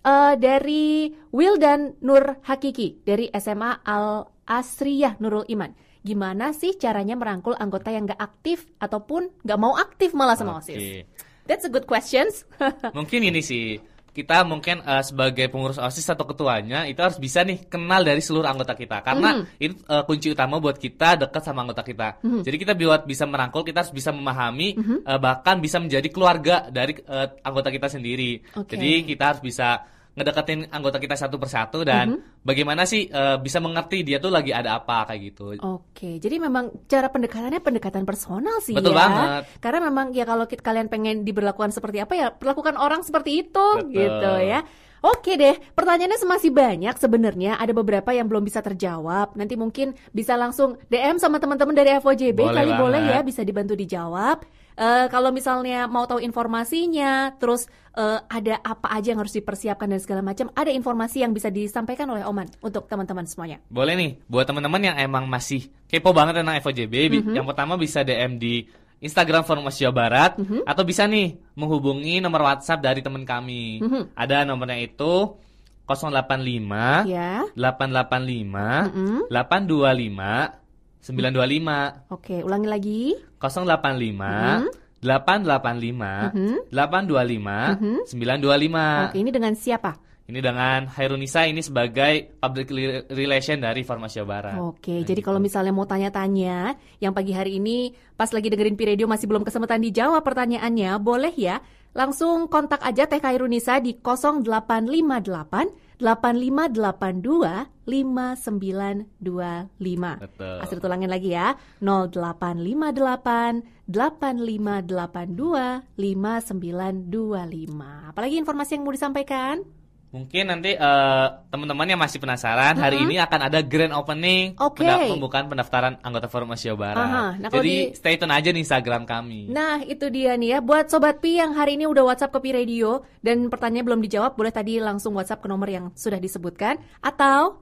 eh, 0.03 0.33
dari 0.39 1.11
Will 1.35 1.59
dan 1.59 1.99
Nur 1.99 2.39
Hakiki 2.43 3.03
dari 3.03 3.27
SMA 3.35 3.83
Al 3.83 4.27
Asriyah 4.47 5.19
Nurul 5.19 5.47
Iman. 5.51 5.75
Gimana 6.03 6.51
sih 6.51 6.75
caranya 6.75 7.15
merangkul 7.15 7.55
anggota 7.55 7.87
yang 7.87 8.03
nggak 8.03 8.19
aktif 8.19 8.67
ataupun 8.79 9.31
nggak 9.47 9.59
mau 9.59 9.75
aktif 9.79 10.11
malah 10.11 10.35
sama 10.35 10.59
Oke. 10.59 10.75
OSIS? 10.75 11.07
That's 11.47 11.63
a 11.67 11.71
good 11.71 11.87
questions. 11.87 12.43
Mungkin 12.97 13.23
ini 13.23 13.39
sih 13.39 13.79
kita 14.13 14.45
mungkin 14.45 14.85
eh, 14.85 15.03
sebagai 15.03 15.49
pengurus 15.49 15.81
OSIS 15.81 16.13
atau 16.13 16.29
ketuanya 16.29 16.85
itu 16.85 17.01
harus 17.01 17.17
bisa 17.17 17.41
nih 17.41 17.65
kenal 17.65 18.05
dari 18.05 18.21
seluruh 18.21 18.45
anggota 18.45 18.77
kita 18.77 19.01
karena 19.01 19.41
itu 19.57 19.73
eh, 19.89 20.03
kunci 20.05 20.29
utama 20.29 20.61
buat 20.61 20.77
kita 20.77 21.25
dekat 21.25 21.41
sama 21.41 21.65
anggota 21.65 21.81
kita. 21.81 22.21
Jadi 22.21 22.55
kita 22.61 22.73
buat 22.77 23.09
bisa 23.09 23.25
merangkul 23.25 23.65
kita 23.65 23.81
harus 23.81 23.93
bisa 23.93 24.13
memahami 24.13 24.77
eh, 25.01 25.19
bahkan 25.19 25.57
bisa 25.57 25.81
menjadi 25.81 26.07
keluarga 26.13 26.69
dari 26.69 26.93
eh, 26.93 27.27
anggota 27.41 27.73
kita 27.73 27.89
sendiri. 27.89 28.45
Oke. 28.53 28.77
Jadi 28.77 29.09
kita 29.09 29.33
harus 29.33 29.41
bisa 29.41 29.81
ngedeketin 30.13 30.69
anggota 30.69 31.01
kita 31.01 31.17
satu 31.17 31.41
persatu 31.41 31.81
dan 31.81 32.21
bagaimana 32.45 32.85
sih 32.85 33.09
eh, 33.09 33.37
bisa 33.41 33.57
mengerti 33.57 34.05
dia 34.05 34.21
tuh 34.21 34.29
lagi 34.29 34.53
ada 34.53 34.77
apa 34.77 35.09
kayak 35.09 35.21
gitu. 35.33 35.57
Oke, 35.57 36.21
jadi 36.21 36.37
memang 36.37 36.85
cara 36.85 37.09
pendekatannya 37.09 37.61
pendekatan 37.65 38.05
personal 38.05 38.61
sih 38.61 38.77
Betul 38.77 38.93
ya. 38.93 38.99
banget. 39.01 39.41
Karena 39.57 39.79
memang 39.89 40.13
ya 40.13 40.25
kalau 40.29 40.45
kita, 40.45 40.61
kalian 40.61 40.87
pengen 40.87 41.25
diberlakukan 41.25 41.73
seperti 41.73 41.97
apa 42.05 42.13
ya 42.13 42.27
perlakukan 42.29 42.77
orang 42.77 43.01
seperti 43.01 43.41
itu 43.49 43.67
Betul. 43.81 43.89
gitu 43.89 44.33
ya. 44.45 44.61
Oke 45.03 45.35
deh, 45.35 45.59
pertanyaannya 45.75 46.15
masih 46.23 46.55
banyak 46.55 46.95
sebenarnya. 46.95 47.59
Ada 47.59 47.75
beberapa 47.75 48.15
yang 48.15 48.31
belum 48.31 48.47
bisa 48.47 48.63
terjawab. 48.63 49.35
Nanti 49.35 49.59
mungkin 49.59 49.91
bisa 50.15 50.39
langsung 50.39 50.79
DM 50.87 51.19
sama 51.19 51.43
teman-teman 51.43 51.75
dari 51.75 51.91
FOJB 51.99 52.39
Boleh 52.39 52.55
kali 52.55 52.71
boleh 52.71 53.01
banget. 53.03 53.19
ya 53.19 53.19
bisa 53.27 53.41
dibantu 53.43 53.75
dijawab. 53.75 54.47
Eh, 54.73 55.05
kalau 55.07 55.29
misalnya 55.29 55.85
mau 55.85 56.03
tahu 56.03 56.17
informasinya, 56.17 57.37
terus 57.37 57.65
eh, 57.93 58.19
ada 58.25 58.57
apa 58.59 58.89
aja 58.89 59.13
yang 59.13 59.21
harus 59.21 59.33
dipersiapkan 59.33 59.85
dan 59.85 60.01
segala 60.01 60.25
macam, 60.25 60.49
ada 60.53 60.69
informasi 60.69 61.21
yang 61.21 61.29
bisa 61.29 61.47
disampaikan 61.47 62.09
oleh 62.09 62.25
Oman 62.25 62.49
untuk 62.59 62.89
teman-teman 62.89 63.29
semuanya. 63.29 63.61
Boleh 63.69 63.93
nih, 63.93 64.11
buat 64.25 64.49
teman-teman 64.49 64.81
yang 64.81 64.97
emang 64.97 65.29
masih 65.29 65.69
kepo 65.85 66.09
banget 66.09 66.41
tentang 66.41 66.57
FOJB, 66.57 66.93
bi- 67.07 67.21
Mhm. 67.21 67.33
yang 67.37 67.45
pertama 67.45 67.77
bisa 67.77 68.01
DM 68.01 68.41
di 68.41 68.65
Instagram 68.97 69.45
Forum 69.45 69.69
Jawa 69.69 69.93
Barat, 69.93 70.41
Mhm. 70.41 70.65
atau 70.65 70.81
bisa 70.81 71.05
nih 71.05 71.37
menghubungi 71.53 72.17
nomor 72.17 72.49
WhatsApp 72.49 72.81
dari 72.81 73.05
teman 73.05 73.27
kami. 73.27 73.83
Mhm. 73.83 74.17
Ada 74.17 74.41
nomornya 74.41 74.79
itu 74.79 75.37
085 75.85 77.03
Ya. 77.05 77.43
885 77.53 78.89
Mm-mm. 78.89 79.27
825 79.27 80.62
925 81.03 82.07
Oke, 82.09 82.39
ulangi 82.41 82.67
lagi. 82.71 83.01
085 83.37 84.71
885 85.03 86.31
Mhm. 86.31 86.71
825 86.71 87.75
Mhm. 87.75 87.97
925. 88.07 89.11
Oke, 89.11 89.17
ini 89.19 89.29
dengan 89.29 89.53
siapa? 89.53 89.99
Ini 90.23 90.39
dengan 90.39 90.87
Hairunisa 90.87 91.43
ini 91.43 91.59
sebagai 91.59 92.31
public 92.39 92.71
Rel- 92.71 93.03
relation 93.11 93.59
dari 93.59 93.83
Farmasi 93.83 94.23
Barat. 94.23 94.55
Oke, 94.55 94.95
Nah, 94.95 95.03
jadi 95.03 95.19
gitu. 95.19 95.27
kalau 95.27 95.43
misalnya 95.43 95.75
mau 95.75 95.83
tanya-tanya, 95.83 96.79
yang 97.03 97.11
pagi 97.11 97.35
hari 97.35 97.59
ini 97.59 97.91
pas 98.15 98.31
lagi 98.31 98.47
dengerin 98.47 98.79
Pi 98.79 98.87
Radio 98.87 99.03
masih 99.03 99.27
belum 99.27 99.43
kesempatan 99.43 99.83
dijawab 99.83 100.23
pertanyaannya, 100.23 100.95
boleh 101.03 101.35
ya 101.35 101.59
langsung 101.91 102.47
kontak 102.47 102.79
aja 102.81 103.03
Teh 103.03 103.19
Kairunisa 103.19 103.83
di 103.83 103.99
0858 103.99 105.67
8582 105.99 107.67
5925. 107.85 110.23
Betul. 110.23 110.57
Asli 110.63 110.79
tulangin 110.79 111.11
lagi 111.11 111.35
ya. 111.35 111.59
0858 111.83 113.91
8582 113.91 115.83
5925. 115.99 118.07
Apalagi 118.09 118.39
informasi 118.39 118.79
yang 118.79 118.87
mau 118.87 118.95
disampaikan? 118.95 119.82
Mungkin 120.13 120.45
nanti 120.45 120.77
eh, 120.77 121.27
teman-teman 121.49 121.89
yang 121.89 121.97
masih 121.97 122.21
penasaran 122.21 122.77
hari 122.77 123.01
ini 123.01 123.17
akan 123.17 123.49
ada 123.49 123.65
grand 123.65 123.89
opening 123.91 124.53
Oke. 124.61 124.85
penda- 124.85 125.09
pembukaan 125.09 125.49
pendaftaran 125.49 125.97
anggota 125.99 126.29
Forum 126.29 126.53
Asia 126.53 126.77
Barat. 126.77 127.01
Aha, 127.01 127.25
nah 127.41 127.49
Jadi 127.49 127.89
di- 127.89 127.97
stay 127.97 128.21
tune 128.21 128.29
aja 128.29 128.53
di 128.53 128.61
Instagram 128.61 129.09
kami. 129.09 129.49
Nah, 129.49 129.81
itu 129.81 130.13
dia 130.13 130.37
nih 130.37 130.53
ya. 130.53 130.59
Buat 130.61 130.93
Sobat 130.93 131.17
Pi 131.17 131.41
yang 131.41 131.57
hari 131.57 131.81
ini 131.81 131.89
udah 131.89 132.05
WhatsApp 132.05 132.29
ke 132.29 132.45
Pi 132.45 132.53
Radio 132.53 133.01
dan 133.25 133.49
pertanyaan 133.49 133.89
belum 133.89 134.05
dijawab, 134.05 134.37
boleh 134.37 134.53
tadi 134.53 134.77
langsung 134.77 135.17
WhatsApp 135.17 135.41
ke 135.41 135.49
nomor 135.49 135.65
yang 135.65 135.89
sudah 135.97 136.21
disebutkan 136.21 136.77
atau 137.01 137.57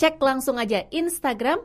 cek 0.00 0.16
langsung 0.24 0.56
aja 0.56 0.88
Instagram. 0.88 1.60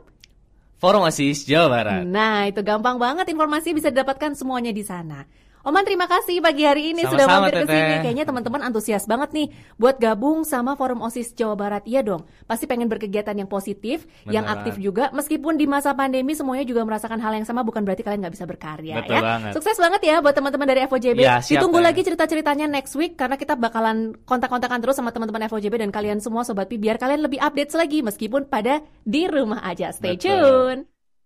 Forum 0.76 1.08
Asis 1.08 1.48
Jawa 1.48 1.72
Barat. 1.72 2.04
Nah, 2.04 2.44
itu 2.44 2.60
gampang 2.60 3.00
banget 3.00 3.24
informasi 3.32 3.72
bisa 3.72 3.88
didapatkan 3.88 4.36
semuanya 4.36 4.68
di 4.68 4.84
sana. 4.84 5.24
Oman 5.66 5.82
terima 5.82 6.06
kasih 6.06 6.38
pagi 6.38 6.62
hari 6.62 6.94
ini 6.94 7.02
sudah 7.02 7.26
Sama-sama, 7.26 7.50
mampir 7.50 7.66
ke 7.66 7.74
sini. 7.74 7.94
Kayaknya 8.06 8.24
teman-teman 8.30 8.60
antusias 8.70 9.02
banget 9.02 9.34
nih 9.34 9.46
buat 9.74 9.98
gabung 9.98 10.46
sama 10.46 10.78
Forum 10.78 11.02
OSIS 11.02 11.34
Jawa 11.34 11.58
Barat. 11.58 11.82
Iya 11.90 12.06
dong. 12.06 12.22
Pasti 12.46 12.70
pengen 12.70 12.86
berkegiatan 12.86 13.34
yang 13.34 13.50
positif, 13.50 14.06
yang 14.30 14.46
Benar. 14.46 14.62
aktif 14.62 14.78
juga. 14.78 15.10
Meskipun 15.10 15.58
di 15.58 15.66
masa 15.66 15.90
pandemi 15.98 16.38
semuanya 16.38 16.62
juga 16.62 16.86
merasakan 16.86 17.18
hal 17.18 17.34
yang 17.34 17.42
sama, 17.42 17.66
bukan 17.66 17.82
berarti 17.82 18.06
kalian 18.06 18.22
nggak 18.22 18.34
bisa 18.38 18.46
berkarya 18.46 19.02
Betul 19.02 19.18
ya. 19.18 19.22
banget. 19.26 19.52
Sukses 19.58 19.74
banget 19.82 20.00
ya 20.06 20.16
buat 20.22 20.34
teman-teman 20.38 20.66
dari 20.70 20.80
FOJB. 20.86 21.18
Iya, 21.18 21.42
siap, 21.42 21.58
Ditunggu 21.58 21.82
Teh. 21.82 21.86
lagi 21.90 22.00
cerita-ceritanya 22.06 22.66
next 22.70 22.94
week 22.94 23.18
karena 23.18 23.34
kita 23.34 23.58
bakalan 23.58 24.14
kontak-kontakan 24.22 24.78
terus 24.78 24.94
sama 24.94 25.10
teman-teman 25.10 25.50
FOJB 25.50 25.82
dan 25.82 25.90
kalian 25.90 26.22
semua 26.22 26.46
sobat 26.46 26.70
Pi 26.70 26.78
biar 26.78 26.94
kalian 26.94 27.26
lebih 27.26 27.42
update 27.42 27.74
lagi 27.74 28.06
meskipun 28.06 28.46
pada 28.46 28.86
di 29.02 29.26
rumah 29.26 29.66
aja. 29.66 29.90
Stay 29.90 30.14
Betul. 30.14 30.30
tune. 30.38 30.95